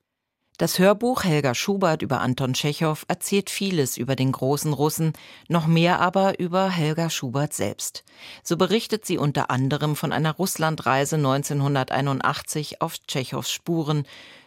Das 0.58 0.80
Hörbuch 0.80 1.22
Helga 1.22 1.54
Schubert 1.54 2.02
über 2.02 2.20
Anton 2.20 2.52
Tschechow 2.52 3.04
erzählt 3.06 3.48
vieles 3.48 3.96
über 3.96 4.16
den 4.16 4.32
großen 4.32 4.72
Russen, 4.72 5.12
noch 5.46 5.68
mehr 5.68 6.00
aber 6.00 6.40
über 6.40 6.68
Helga 6.68 7.10
Schubert 7.10 7.54
selbst. 7.54 8.02
So 8.42 8.56
berichtet 8.56 9.06
sie 9.06 9.18
unter 9.18 9.50
anderem 9.50 9.94
von 9.94 10.12
einer 10.12 10.32
Russlandreise 10.32 11.14
1981 11.14 12.82
auf 12.82 12.98
Tschechows 12.98 13.52
Spuren, 13.52 14.02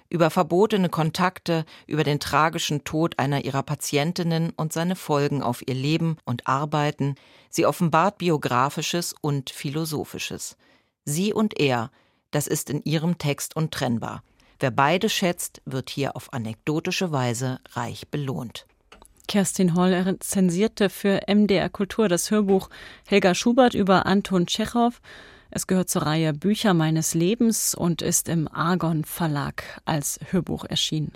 über 0.10 0.30
verbotene 0.30 0.90
Kontakte, 0.90 1.64
über 1.88 2.04
den 2.04 2.20
tragischen 2.20 2.84
Tod 2.84 3.18
einer 3.18 3.46
ihrer 3.46 3.64
Patientinnen 3.64 4.50
und 4.50 4.74
seine 4.74 4.98
Folgen 4.98 5.42
auf 5.42 5.66
ihr 5.66 5.76
Leben 5.76 6.18
und 6.26 6.46
Arbeiten. 6.46 7.16
Sie 7.50 7.66
offenbart 7.66 8.18
biografisches 8.18 9.16
und 9.22 9.50
philosophisches. 9.50 10.58
Sie 11.06 11.32
und 11.32 11.58
er, 11.58 11.90
das 12.32 12.48
ist 12.48 12.70
in 12.70 12.84
ihrem 12.84 13.18
Text 13.18 13.56
untrennbar. 13.56 14.24
Wer 14.62 14.70
beide 14.70 15.10
schätzt, 15.10 15.64
wird 15.66 15.90
hier 15.90 16.16
auf 16.16 16.34
anekdotische 16.34 17.12
Weise 17.12 17.60
reich 17.72 18.10
belohnt. 18.10 18.68
Kerstin 19.28 19.74
Holl 19.74 19.92
rezensierte 19.92 20.92
für 20.92 21.22
MDR 21.28 21.68
Kultur 21.68 22.08
das 22.08 22.30
Hörbuch 22.30 22.70
Helga 23.08 23.34
Schubert 23.34 23.74
über 23.74 24.06
Anton 24.06 24.46
Tschechow. 24.46 25.02
Es 25.50 25.66
gehört 25.66 25.90
zur 25.90 26.04
Reihe 26.04 26.34
Bücher 26.34 26.76
meines 26.76 27.16
Lebens 27.16 27.74
und 27.74 28.04
ist 28.04 28.30
im 28.30 28.48
Argon 28.48 29.04
Verlag 29.04 29.64
als 29.86 30.20
Hörbuch 30.30 30.66
erschienen. 30.66 31.14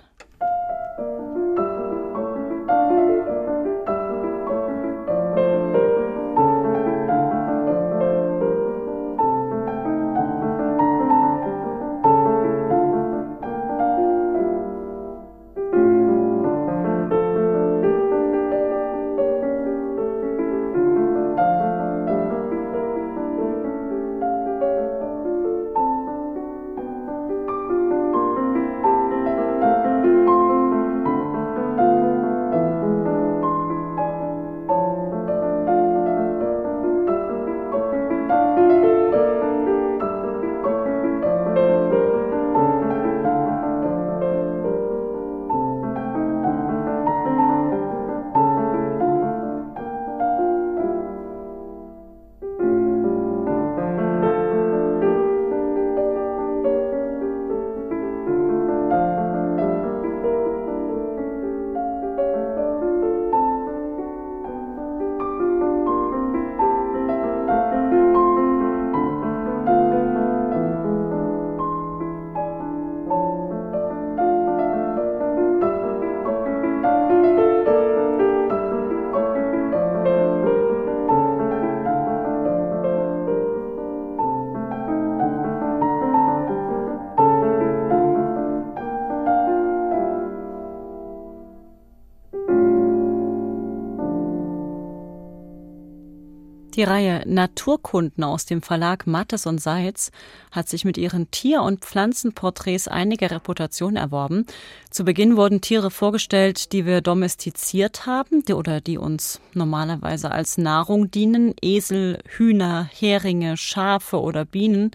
Die 96.76 96.82
Reihe 96.82 97.22
Naturkunden 97.24 98.22
aus 98.22 98.44
dem 98.44 98.60
Verlag 98.60 99.06
Mattes 99.06 99.46
und 99.46 99.62
Seitz 99.62 100.10
hat 100.52 100.68
sich 100.68 100.84
mit 100.84 100.98
ihren 100.98 101.30
Tier- 101.30 101.62
und 101.62 101.80
Pflanzenporträts 101.80 102.86
einige 102.86 103.30
Reputation 103.30 103.96
erworben. 103.96 104.44
Zu 104.90 105.04
Beginn 105.04 105.38
wurden 105.38 105.62
Tiere 105.62 105.90
vorgestellt, 105.90 106.74
die 106.74 106.84
wir 106.84 107.00
domestiziert 107.00 108.04
haben 108.04 108.44
die 108.44 108.52
oder 108.52 108.82
die 108.82 108.98
uns 108.98 109.40
normalerweise 109.54 110.30
als 110.30 110.58
Nahrung 110.58 111.10
dienen. 111.10 111.54
Esel, 111.62 112.18
Hühner, 112.28 112.90
Heringe, 112.92 113.56
Schafe 113.56 114.20
oder 114.20 114.44
Bienen. 114.44 114.90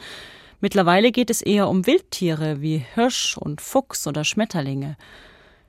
Mittlerweile 0.59 1.11
geht 1.11 1.32
es 1.32 1.41
eher 1.41 1.67
um 1.67 1.88
Wildtiere 1.88 2.61
wie 2.61 2.86
Hirsch 2.93 3.38
und 3.38 3.59
Fuchs 3.59 4.05
oder 4.05 4.23
Schmetterlinge. 4.23 4.97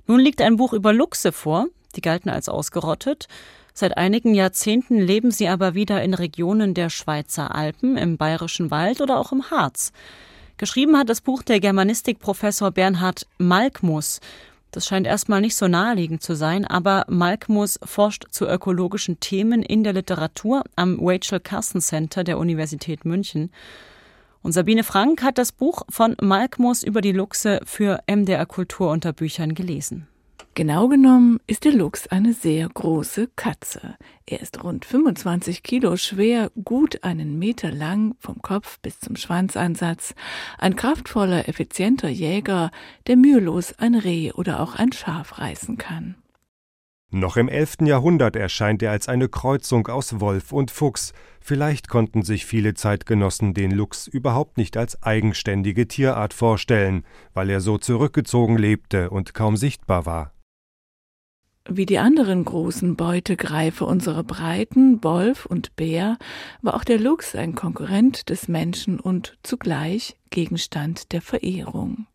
Nun 0.06 0.20
liegt 0.20 0.42
ein 0.42 0.56
Buch 0.56 0.74
über 0.74 0.92
Luchse 0.92 1.32
vor, 1.32 1.68
die 1.96 2.02
galten 2.02 2.28
als 2.28 2.50
ausgerottet. 2.50 3.28
Seit 3.74 3.96
einigen 3.96 4.34
Jahrzehnten 4.34 4.98
leben 4.98 5.30
sie 5.30 5.48
aber 5.48 5.74
wieder 5.74 6.02
in 6.02 6.14
Regionen 6.14 6.74
der 6.74 6.90
Schweizer 6.90 7.54
Alpen, 7.54 7.96
im 7.96 8.18
Bayerischen 8.18 8.70
Wald 8.70 9.00
oder 9.00 9.18
auch 9.18 9.32
im 9.32 9.50
Harz. 9.50 9.92
Geschrieben 10.58 10.96
hat 10.98 11.08
das 11.08 11.22
Buch 11.22 11.42
der 11.42 11.58
Germanistikprofessor 11.58 12.70
Bernhard 12.70 13.26
Malkmus. 13.38 14.20
Das 14.72 14.86
scheint 14.86 15.06
erstmal 15.06 15.40
nicht 15.40 15.56
so 15.56 15.68
naheliegend 15.68 16.22
zu 16.22 16.34
sein, 16.34 16.66
aber 16.66 17.04
Malkmus 17.08 17.80
forscht 17.82 18.26
zu 18.30 18.46
ökologischen 18.46 19.20
Themen 19.20 19.62
in 19.62 19.84
der 19.84 19.92
Literatur 19.92 20.62
am 20.76 20.98
Rachel 21.00 21.40
Carson 21.40 21.80
Center 21.80 22.24
der 22.24 22.38
Universität 22.38 23.04
München. 23.04 23.50
Und 24.42 24.52
Sabine 24.52 24.84
Frank 24.84 25.22
hat 25.22 25.38
das 25.38 25.52
Buch 25.52 25.82
von 25.88 26.16
Malkmus 26.20 26.82
über 26.82 27.00
die 27.00 27.12
Luchse 27.12 27.60
für 27.64 28.00
MDR 28.06 28.46
Kultur 28.46 28.90
unter 28.90 29.12
Büchern 29.12 29.54
gelesen. 29.54 30.08
Genau 30.54 30.88
genommen 30.88 31.40
ist 31.46 31.64
der 31.64 31.72
Luchs 31.72 32.08
eine 32.08 32.34
sehr 32.34 32.68
große 32.68 33.30
Katze. 33.36 33.96
Er 34.26 34.40
ist 34.40 34.62
rund 34.62 34.84
25 34.84 35.62
Kilo 35.62 35.96
schwer, 35.96 36.50
gut 36.62 37.04
einen 37.04 37.38
Meter 37.38 37.70
lang, 37.70 38.14
vom 38.18 38.42
Kopf 38.42 38.78
bis 38.80 39.00
zum 39.00 39.16
Schwanzansatz, 39.16 40.14
ein 40.58 40.76
kraftvoller, 40.76 41.48
effizienter 41.48 42.10
Jäger, 42.10 42.70
der 43.06 43.16
mühelos 43.16 43.78
ein 43.78 43.94
Reh 43.94 44.30
oder 44.32 44.60
auch 44.60 44.74
ein 44.74 44.92
Schaf 44.92 45.38
reißen 45.38 45.78
kann. 45.78 46.16
Noch 47.10 47.38
im 47.38 47.48
11. 47.48 47.86
Jahrhundert 47.86 48.36
erscheint 48.36 48.82
er 48.82 48.90
als 48.90 49.08
eine 49.08 49.30
Kreuzung 49.30 49.86
aus 49.88 50.20
Wolf 50.20 50.52
und 50.52 50.70
Fuchs. 50.70 51.14
Vielleicht 51.40 51.88
konnten 51.88 52.22
sich 52.22 52.44
viele 52.44 52.74
Zeitgenossen 52.74 53.54
den 53.54 53.70
Luchs 53.70 54.06
überhaupt 54.06 54.58
nicht 54.58 54.76
als 54.76 55.02
eigenständige 55.02 55.88
Tierart 55.88 56.34
vorstellen, 56.34 57.04
weil 57.32 57.48
er 57.48 57.62
so 57.62 57.78
zurückgezogen 57.78 58.58
lebte 58.58 59.08
und 59.08 59.32
kaum 59.32 59.56
sichtbar 59.56 60.04
war. 60.04 60.32
Wie 61.68 61.86
die 61.86 61.98
anderen 61.98 62.44
großen 62.44 62.96
Beutegreife 62.96 63.84
unserer 63.84 64.24
Breiten, 64.24 65.02
Wolf 65.04 65.46
und 65.46 65.76
Bär, 65.76 66.18
war 66.60 66.74
auch 66.74 66.84
der 66.84 66.98
Luchs 66.98 67.36
ein 67.36 67.54
Konkurrent 67.54 68.30
des 68.30 68.48
Menschen 68.48 68.98
und 68.98 69.38
zugleich 69.44 70.16
Gegenstand 70.30 71.12
der 71.12 71.22
Verehrung. 71.22 72.06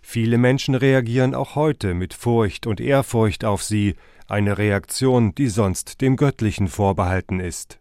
Viele 0.00 0.38
Menschen 0.38 0.74
reagieren 0.74 1.34
auch 1.34 1.54
heute 1.54 1.92
mit 1.92 2.14
Furcht 2.14 2.66
und 2.66 2.80
Ehrfurcht 2.80 3.44
auf 3.44 3.62
sie, 3.62 3.94
eine 4.28 4.58
Reaktion, 4.58 5.34
die 5.34 5.48
sonst 5.48 6.00
dem 6.00 6.16
Göttlichen 6.16 6.68
vorbehalten 6.68 7.40
ist. 7.40 7.80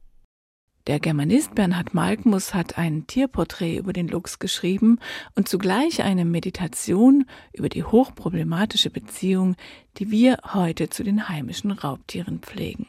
Der 0.87 1.01
Germanist 1.01 1.53
Bernhard 1.53 1.93
Malkmus 1.93 2.53
hat 2.53 2.77
ein 2.77 3.07
Tierporträt 3.07 3.75
über 3.75 3.91
den 3.91 4.07
Luchs 4.07 4.39
geschrieben 4.39 4.99
und 5.35 5.49
zugleich 5.49 6.01
eine 6.01 6.23
Meditation 6.23 7.25
über 7.51 7.67
die 7.67 7.83
hochproblematische 7.83 8.89
Beziehung, 8.89 9.57
die 9.97 10.11
wir 10.11 10.37
heute 10.53 10.89
zu 10.89 11.03
den 11.03 11.27
heimischen 11.27 11.71
Raubtieren 11.71 12.39
pflegen. 12.39 12.87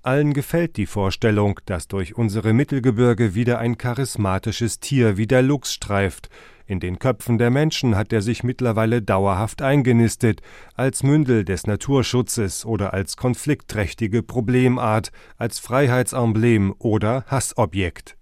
Allen 0.00 0.32
gefällt 0.32 0.78
die 0.78 0.86
Vorstellung, 0.86 1.60
dass 1.66 1.88
durch 1.88 2.16
unsere 2.16 2.54
Mittelgebirge 2.54 3.34
wieder 3.34 3.58
ein 3.58 3.76
charismatisches 3.76 4.80
Tier 4.80 5.18
wie 5.18 5.26
der 5.26 5.42
Luchs 5.42 5.74
streift, 5.74 6.30
in 6.68 6.80
den 6.80 6.98
Köpfen 6.98 7.38
der 7.38 7.50
Menschen 7.50 7.96
hat 7.96 8.12
er 8.12 8.20
sich 8.20 8.44
mittlerweile 8.44 9.00
dauerhaft 9.00 9.62
eingenistet, 9.62 10.42
als 10.74 11.02
Mündel 11.02 11.46
des 11.46 11.66
Naturschutzes 11.66 12.66
oder 12.66 12.92
als 12.92 13.16
konfliktträchtige 13.16 14.22
Problemart, 14.22 15.10
als 15.38 15.58
Freiheitsemblem 15.60 16.74
oder 16.78 17.24
Hassobjekt. 17.26 18.17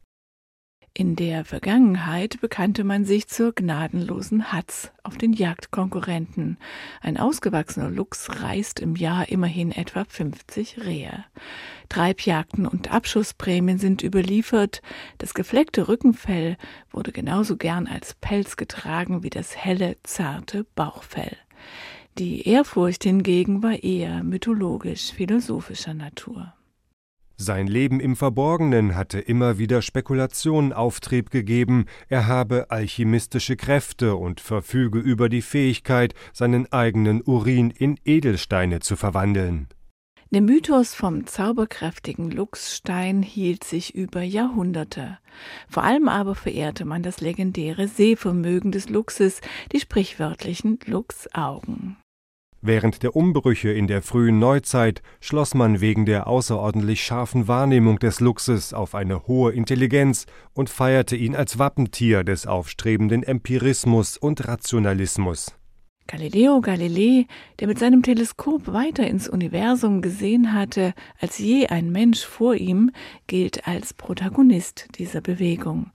In 0.99 1.15
der 1.15 1.45
Vergangenheit 1.45 2.41
bekannte 2.41 2.83
man 2.83 3.05
sich 3.05 3.29
zur 3.29 3.53
gnadenlosen 3.53 4.51
Hatz 4.51 4.93
auf 5.03 5.19
den 5.19 5.35
Jagdkonkurrenten. 5.35 6.57
Ein 7.03 7.19
ausgewachsener 7.19 7.91
Luchs 7.91 8.31
reißt 8.41 8.81
im 8.81 8.97
Jahr 8.97 9.29
immerhin 9.29 9.73
etwa 9.73 10.07
50 10.09 10.87
Rehe. 10.87 11.27
Treibjagden 11.91 12.67
und 12.67 12.95
Abschussprämien 12.95 13.77
sind 13.77 14.03
überliefert. 14.03 14.81
Das 15.19 15.35
gefleckte 15.35 15.87
Rückenfell 15.87 16.57
wurde 16.91 17.13
genauso 17.13 17.59
gern 17.59 17.87
als 17.89 18.15
Pelz 18.15 18.57
getragen 18.57 19.23
wie 19.23 19.29
das 19.29 19.55
helle, 19.55 19.99
zarte 20.03 20.65
Bauchfell. 20.77 21.37
Die 22.17 22.49
Ehrfurcht 22.49 23.05
hingegen 23.05 23.63
war 23.63 23.83
eher 23.83 24.25
mythologisch-philosophischer 24.25 25.93
Natur. 25.93 26.56
Sein 27.39 27.67
Leben 27.67 28.01
im 28.01 28.17
Verborgenen 28.17 28.95
hatte 28.95 29.19
immer 29.19 29.59
wieder 29.59 29.83
Spekulationen 29.83 30.73
Auftrieb 30.73 31.31
gegeben, 31.31 31.85
er 32.09 32.27
habe 32.27 32.71
alchemistische 32.71 33.57
Kräfte 33.57 34.17
und 34.17 34.41
verfüge 34.41 34.99
über 34.99 35.29
die 35.29 35.43
Fähigkeit, 35.43 36.15
seinen 36.33 36.73
eigenen 36.73 37.21
Urin 37.23 37.71
in 37.71 38.01
Edelsteine 38.07 38.81
zu 38.81 38.97
verwandeln. 38.97 39.69
Der 40.31 40.41
Mythos 40.41 40.95
vom 40.95 41.27
zauberkräftigen 41.27 42.31
Luchsstein 42.31 43.23
hielt 43.23 43.65
sich 43.65 43.95
über 43.95 44.23
Jahrhunderte. 44.23 45.19
Vor 45.69 45.85
allem 45.85 46.09
aber 46.09 46.35
verehrte 46.35 46.85
man 46.85 47.03
das 47.03 47.21
legendäre 47.21 47.87
Sehvermögen 47.87 48.73
des 48.73 48.89
Luchses, 48.89 49.41
die 49.73 49.79
sprichwörtlichen 49.79 50.79
Luchsaugen. 50.87 51.97
Während 52.69 53.05
der 53.05 53.15
Umbrüche 53.15 53.71
in 53.71 53.87
der 53.87 54.03
frühen 54.03 54.41
Neuzeit 54.41 55.01
schloss 55.21 55.55
man 55.55 55.81
wegen 55.81 56.05
der 56.05 56.27
außerordentlich 56.27 57.01
scharfen 57.01 57.47
Wahrnehmung 57.47 58.01
des 58.01 58.19
Luchses 58.19 58.75
auf 58.75 58.97
eine 58.97 59.29
hohe 59.29 59.53
Intelligenz 59.53 60.27
und 60.53 60.69
feierte 60.69 61.15
ihn 61.15 61.37
als 61.37 61.61
Wappentier 61.61 62.25
des 62.25 62.49
aufstrebenden 62.49 63.23
Empirismus 63.23 64.17
und 64.17 64.49
Rationalismus. 64.49 65.55
Galileo 66.07 66.61
Galilei, 66.61 67.27
der 67.59 67.67
mit 67.67 67.79
seinem 67.79 68.03
Teleskop 68.03 68.69
weiter 68.69 69.07
ins 69.07 69.29
Universum 69.29 70.03
gesehen 70.03 70.53
hatte 70.53 70.95
als 71.21 71.39
je 71.39 71.67
ein 71.67 71.91
Mensch 71.91 72.25
vor 72.25 72.55
ihm, 72.55 72.93
gilt 73.27 73.67
als 73.67 73.93
Protagonist 73.93 74.89
dieser 74.99 75.21
Bewegung. 75.21 75.91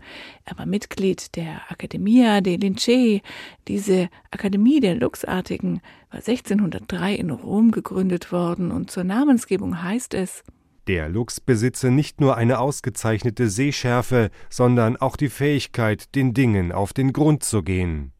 Er 0.45 0.57
war 0.57 0.65
Mitglied 0.65 1.35
der 1.35 1.61
Accademia 1.69 2.41
dei 2.41 2.57
Lincei. 2.57 3.21
Diese 3.67 4.09
Akademie 4.31 4.79
der 4.81 4.95
Luchsartigen 4.95 5.81
war 6.09 6.19
1603 6.19 7.15
in 7.15 7.29
Rom 7.29 7.71
gegründet 7.71 8.31
worden 8.31 8.71
und 8.71 8.91
zur 8.91 9.03
Namensgebung 9.03 9.81
heißt 9.81 10.13
es 10.13 10.43
der 10.87 11.09
Luchs 11.09 11.39
besitze 11.39 11.91
nicht 11.91 12.19
nur 12.19 12.37
eine 12.37 12.59
ausgezeichnete 12.59 13.49
Sehschärfe, 13.49 14.31
sondern 14.49 14.97
auch 14.97 15.15
die 15.15 15.29
Fähigkeit, 15.29 16.15
den 16.15 16.33
Dingen 16.33 16.71
auf 16.71 16.91
den 16.91 17.13
Grund 17.13 17.43
zu 17.43 17.61
gehen. 17.61 18.11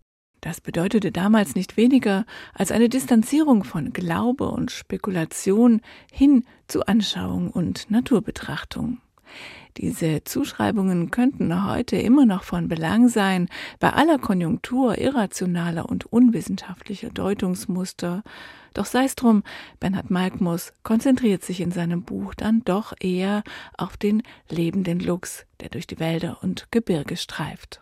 Das 0.41 0.59
bedeutete 0.59 1.11
damals 1.11 1.53
nicht 1.53 1.77
weniger 1.77 2.25
als 2.55 2.71
eine 2.71 2.89
Distanzierung 2.89 3.63
von 3.63 3.93
Glaube 3.93 4.49
und 4.49 4.71
Spekulation 4.71 5.81
hin 6.11 6.45
zu 6.67 6.87
Anschauung 6.87 7.51
und 7.51 7.91
Naturbetrachtung. 7.91 8.97
Diese 9.77 10.23
Zuschreibungen 10.23 11.11
könnten 11.11 11.65
heute 11.65 11.95
immer 11.95 12.25
noch 12.25 12.43
von 12.43 12.67
Belang 12.67 13.07
sein, 13.07 13.47
bei 13.79 13.93
aller 13.93 14.17
Konjunktur 14.17 14.97
irrationaler 14.97 15.87
und 15.87 16.11
unwissenschaftlicher 16.11 17.09
Deutungsmuster. 17.09 18.23
Doch 18.73 18.85
sei 18.85 19.05
es 19.05 19.15
drum, 19.15 19.43
Bernhard 19.79 20.09
Malkmus 20.09 20.73
konzentriert 20.83 21.43
sich 21.43 21.61
in 21.61 21.71
seinem 21.71 22.03
Buch 22.03 22.33
dann 22.33 22.63
doch 22.65 22.93
eher 22.99 23.43
auf 23.77 23.95
den 23.95 24.23
lebenden 24.49 24.99
Luchs, 24.99 25.45
der 25.61 25.69
durch 25.69 25.87
die 25.87 25.99
Wälder 25.99 26.39
und 26.41 26.67
Gebirge 26.71 27.15
streift. 27.15 27.79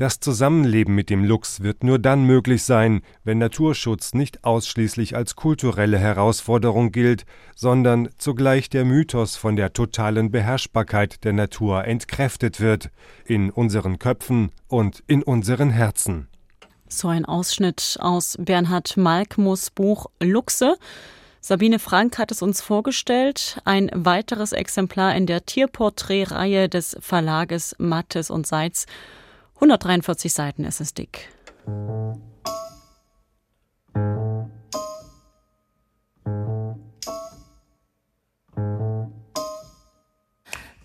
Das 0.00 0.18
Zusammenleben 0.18 0.94
mit 0.94 1.10
dem 1.10 1.24
Luchs 1.24 1.60
wird 1.60 1.84
nur 1.84 1.98
dann 1.98 2.24
möglich 2.24 2.62
sein, 2.62 3.02
wenn 3.22 3.36
Naturschutz 3.36 4.14
nicht 4.14 4.44
ausschließlich 4.44 5.14
als 5.14 5.36
kulturelle 5.36 5.98
Herausforderung 5.98 6.90
gilt, 6.90 7.26
sondern 7.54 8.08
zugleich 8.16 8.70
der 8.70 8.86
Mythos 8.86 9.36
von 9.36 9.56
der 9.56 9.74
totalen 9.74 10.30
Beherrschbarkeit 10.30 11.22
der 11.24 11.34
Natur 11.34 11.84
entkräftet 11.84 12.60
wird, 12.60 12.88
in 13.26 13.50
unseren 13.50 13.98
Köpfen 13.98 14.52
und 14.68 15.02
in 15.06 15.22
unseren 15.22 15.68
Herzen. 15.68 16.28
So 16.88 17.08
ein 17.08 17.26
Ausschnitt 17.26 17.98
aus 18.00 18.38
Bernhard 18.40 18.96
Malkmus 18.96 19.68
Buch 19.68 20.06
Luchse. 20.18 20.78
Sabine 21.42 21.78
Frank 21.78 22.16
hat 22.16 22.32
es 22.32 22.40
uns 22.40 22.62
vorgestellt, 22.62 23.60
ein 23.66 23.90
weiteres 23.92 24.52
Exemplar 24.52 25.14
in 25.14 25.26
der 25.26 25.44
Tierporträtreihe 25.44 26.70
des 26.70 26.96
Verlages 27.00 27.76
Mattes 27.78 28.30
und 28.30 28.46
Seitz 28.46 28.86
143 29.60 30.32
Seiten 30.32 30.64
ist 30.64 30.80
es 30.80 30.94
dick. 30.94 31.28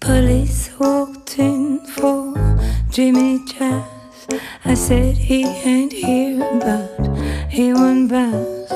Police 0.01 0.71
walked 0.77 1.39
in 1.39 1.79
for 1.85 2.33
Jimmy 2.91 3.39
Jazz. 3.47 4.27
I 4.65 4.73
said 4.75 5.15
he 5.15 5.45
ain't 5.63 5.93
here, 5.93 6.39
but 6.59 7.17
he 7.49 7.71
won't 7.71 8.09
pass. 8.11 8.67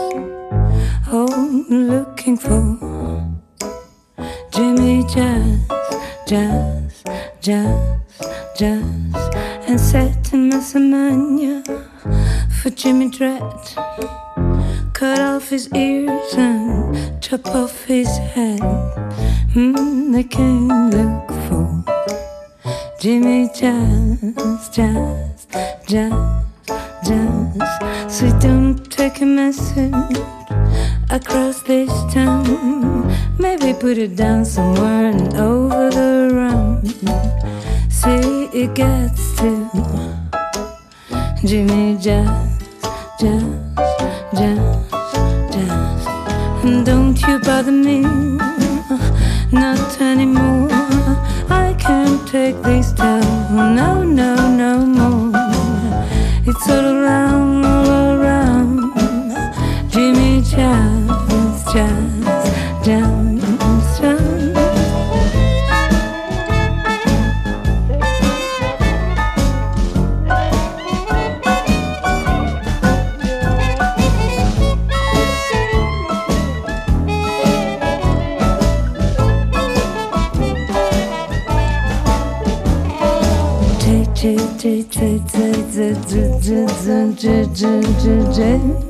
Oh, 1.11 1.65
looking 1.69 2.37
for 2.37 2.77
Jimmy 4.51 5.03
Jazz, 5.13 5.59
Jazz, 6.25 7.03
Jazz, 7.41 7.99
Jazz. 8.57 9.38
And 9.69 9.79
said 9.79 10.25
to 10.25 10.35
Miss 10.35 10.73
Amanya 10.73 11.61
for 12.59 12.71
Jimmy 12.71 13.07
Dread. 13.11 13.43
Cut 14.93 15.19
off 15.19 15.49
his 15.49 15.71
ears 15.75 16.33
and 16.33 17.21
chop 17.21 17.45
off 17.49 17.85
his 17.85 18.07
head. 18.33 18.61
Mm, 19.53 20.11
they 20.11 20.23
came 20.23 20.69
look 20.89 21.27
for 21.45 21.69
Jimmy 22.99 23.47
Jazz, 23.53 24.69
Jazz, 24.73 25.45
Jazz, 25.87 26.45
Jazz. 27.05 28.11
So 28.11 28.25
don't 28.39 28.91
take 28.91 29.21
a 29.21 29.25
message 29.25 29.93
across 31.11 31.61
this 31.61 31.91
town. 32.11 32.43
Maybe 33.37 33.79
put 33.79 33.99
it 33.99 34.15
down 34.15 34.45
somewhere 34.45 35.11
and 35.11 35.31
over 35.35 35.91
the 35.91 36.31
round. 36.33 36.89
See, 37.91 38.38
it 38.53 38.73
gets 38.73 39.35
to 39.37 39.69
Jimmy 41.45 41.97
Jazz, 41.97 42.59
Jazz, 43.19 43.43
Jazz, 44.33 44.89
Jazz. 45.53 46.07
And 46.63 46.85
don't 46.85 47.19
you 47.21 47.39
bother 47.39 47.71
me, 47.71 48.01
not 49.51 50.01
anymore. 50.01 50.67
I 51.49 51.75
can't 51.77 52.27
take 52.27 52.59
this 52.63 52.91
down, 52.91 53.75
no, 53.75 54.03
no, 54.03 54.35
no 54.47 54.85
more. 54.85 55.31
It's 56.45 56.69
all 56.69 56.85
around, 56.85 57.65
all 57.65 58.19
around. 58.19 58.93
Jimmy 59.91 60.41
Jazz, 60.41 61.63
Jazz, 61.71 62.08
Jimmy 88.39 88.88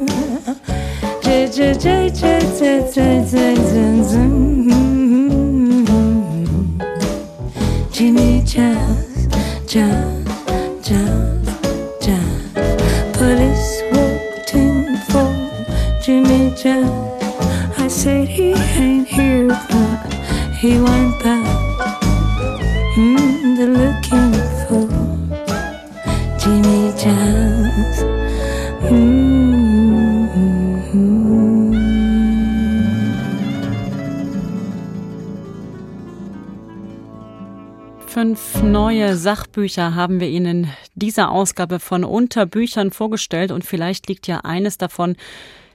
Fünf 38.10 38.64
neue 38.64 39.16
Sachbücher 39.16 39.93
haben 39.93 40.20
wir 40.20 40.28
Ihnen 40.30 40.64
in 40.64 40.70
dieser 40.95 41.30
Ausgabe 41.30 41.80
von 41.80 42.03
Unterbüchern 42.03 42.89
vorgestellt. 42.89 43.51
Und 43.51 43.64
vielleicht 43.64 44.07
liegt 44.07 44.26
ja 44.26 44.39
eines 44.39 44.80
davon 44.80 45.16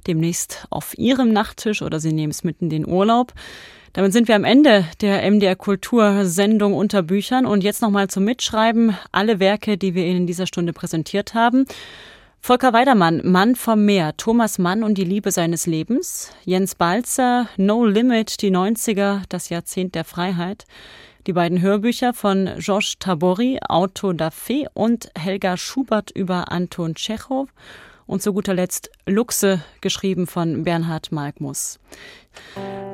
demnächst 0.08 0.66
auf 0.68 0.98
Ihrem 0.98 1.32
Nachttisch 1.32 1.80
oder 1.80 2.00
Sie 2.00 2.12
nehmen 2.12 2.32
es 2.32 2.42
mitten 2.42 2.64
in 2.64 2.70
den 2.70 2.88
Urlaub. 2.88 3.32
Damit 3.92 4.12
sind 4.12 4.26
wir 4.26 4.34
am 4.34 4.42
Ende 4.42 4.84
der 5.00 5.30
MDR 5.30 5.54
Kultursendung 5.54 6.74
unter 6.74 7.04
Büchern 7.04 7.46
und 7.46 7.62
jetzt 7.62 7.82
nochmal 7.82 8.08
zum 8.08 8.24
Mitschreiben. 8.24 8.98
Alle 9.12 9.38
Werke, 9.38 9.78
die 9.78 9.94
wir 9.94 10.04
Ihnen 10.04 10.22
in 10.22 10.26
dieser 10.26 10.48
Stunde 10.48 10.72
präsentiert 10.72 11.34
haben. 11.34 11.66
Volker 12.40 12.72
Weidermann, 12.72 13.22
Mann 13.24 13.54
vom 13.54 13.84
Meer, 13.84 14.16
Thomas 14.16 14.58
Mann 14.58 14.82
und 14.82 14.98
die 14.98 15.04
Liebe 15.04 15.30
seines 15.30 15.66
Lebens, 15.66 16.32
Jens 16.44 16.74
Balzer, 16.74 17.48
No 17.56 17.86
Limit, 17.86 18.42
die 18.42 18.50
90er, 18.50 19.22
das 19.28 19.50
Jahrzehnt 19.50 19.94
der 19.94 20.04
Freiheit, 20.04 20.66
die 21.26 21.32
beiden 21.32 21.60
Hörbücher 21.60 22.12
von 22.12 22.50
Georges 22.58 22.96
Tabori, 22.98 23.58
Auto 23.68 24.12
da 24.12 24.30
Fe 24.30 24.66
und 24.74 25.08
Helga 25.18 25.56
Schubert 25.56 26.10
über 26.10 26.52
Anton 26.52 26.94
Tschechow 26.94 27.48
und 28.06 28.22
zu 28.22 28.32
guter 28.32 28.54
Letzt 28.54 28.90
Luchse, 29.06 29.62
geschrieben 29.80 30.26
von 30.26 30.64
Bernhard 30.64 31.12
Malkmus. 31.12 31.78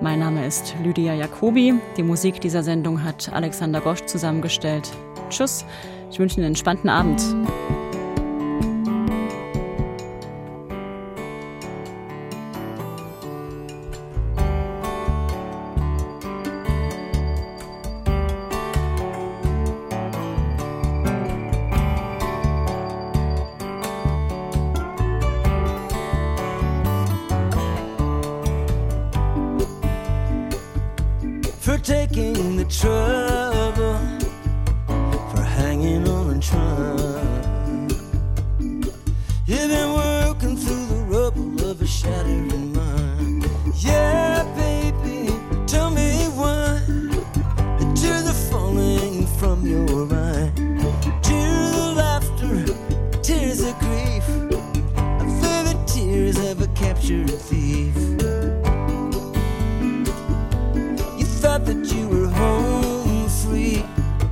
Mein 0.01 0.21
Name 0.21 0.47
ist 0.47 0.75
Lydia 0.83 1.15
Jacobi. 1.15 1.75
Die 1.97 2.03
Musik 2.03 2.41
dieser 2.41 2.63
Sendung 2.63 3.03
hat 3.03 3.33
Alexander 3.33 3.81
Gosch 3.81 4.05
zusammengestellt. 4.07 4.89
Tschüss, 5.29 5.65
ich 6.11 6.19
wünsche 6.19 6.37
Ihnen 6.37 6.45
einen 6.45 6.53
entspannten 6.53 6.89
Abend. 6.89 7.21
Captured 56.81 57.31
thief. 57.31 57.95
You 61.19 61.27
thought 61.43 61.67
that 61.67 61.93
you 61.95 62.09
were 62.09 62.29
home 62.29 63.29
free. 63.29 63.85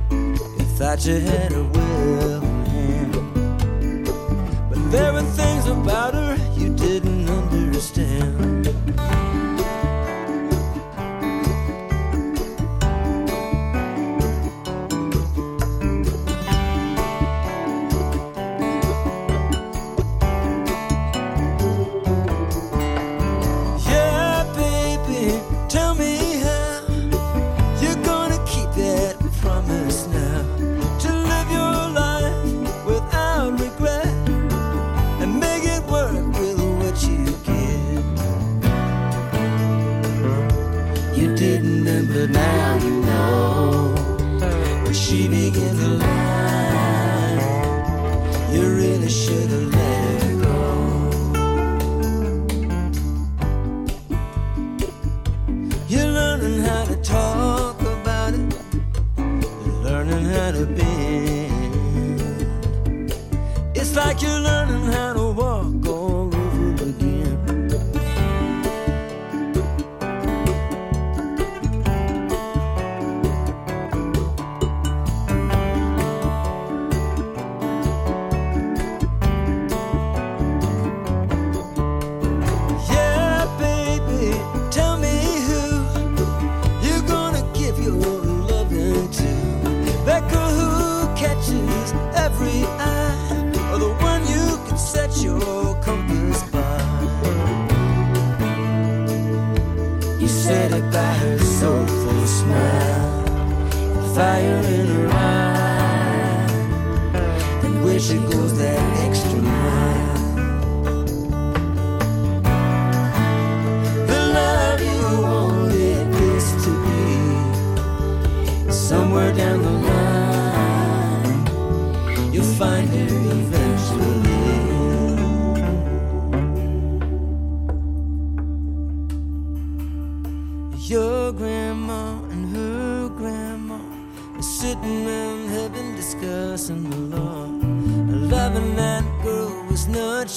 You 0.09 0.67
thought 0.77 1.05
you 1.05 1.19
had 1.19 1.51
a 1.53 1.63
will 1.63 2.41
hand. 2.71 3.13
But 4.69 4.91
there 4.91 5.13
were 5.13 5.29
things 5.41 5.67
about 5.67 6.15
her 6.15 6.35
you 6.57 6.69
didn't 6.75 7.29
understand. 7.29 8.58
catches 91.19 91.91
every 92.15 92.63
eye. 92.79 93.08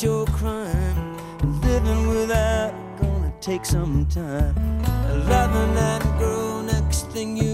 your 0.03 0.27
crime. 0.27 1.17
Living 1.63 2.09
without 2.09 2.75
gonna 3.01 3.33
take 3.41 3.65
some 3.65 4.07
time. 4.07 4.55
Loving 5.29 5.75
that 5.75 6.03
girl, 6.19 6.63
next 6.63 7.11
thing 7.11 7.37
you 7.37 7.52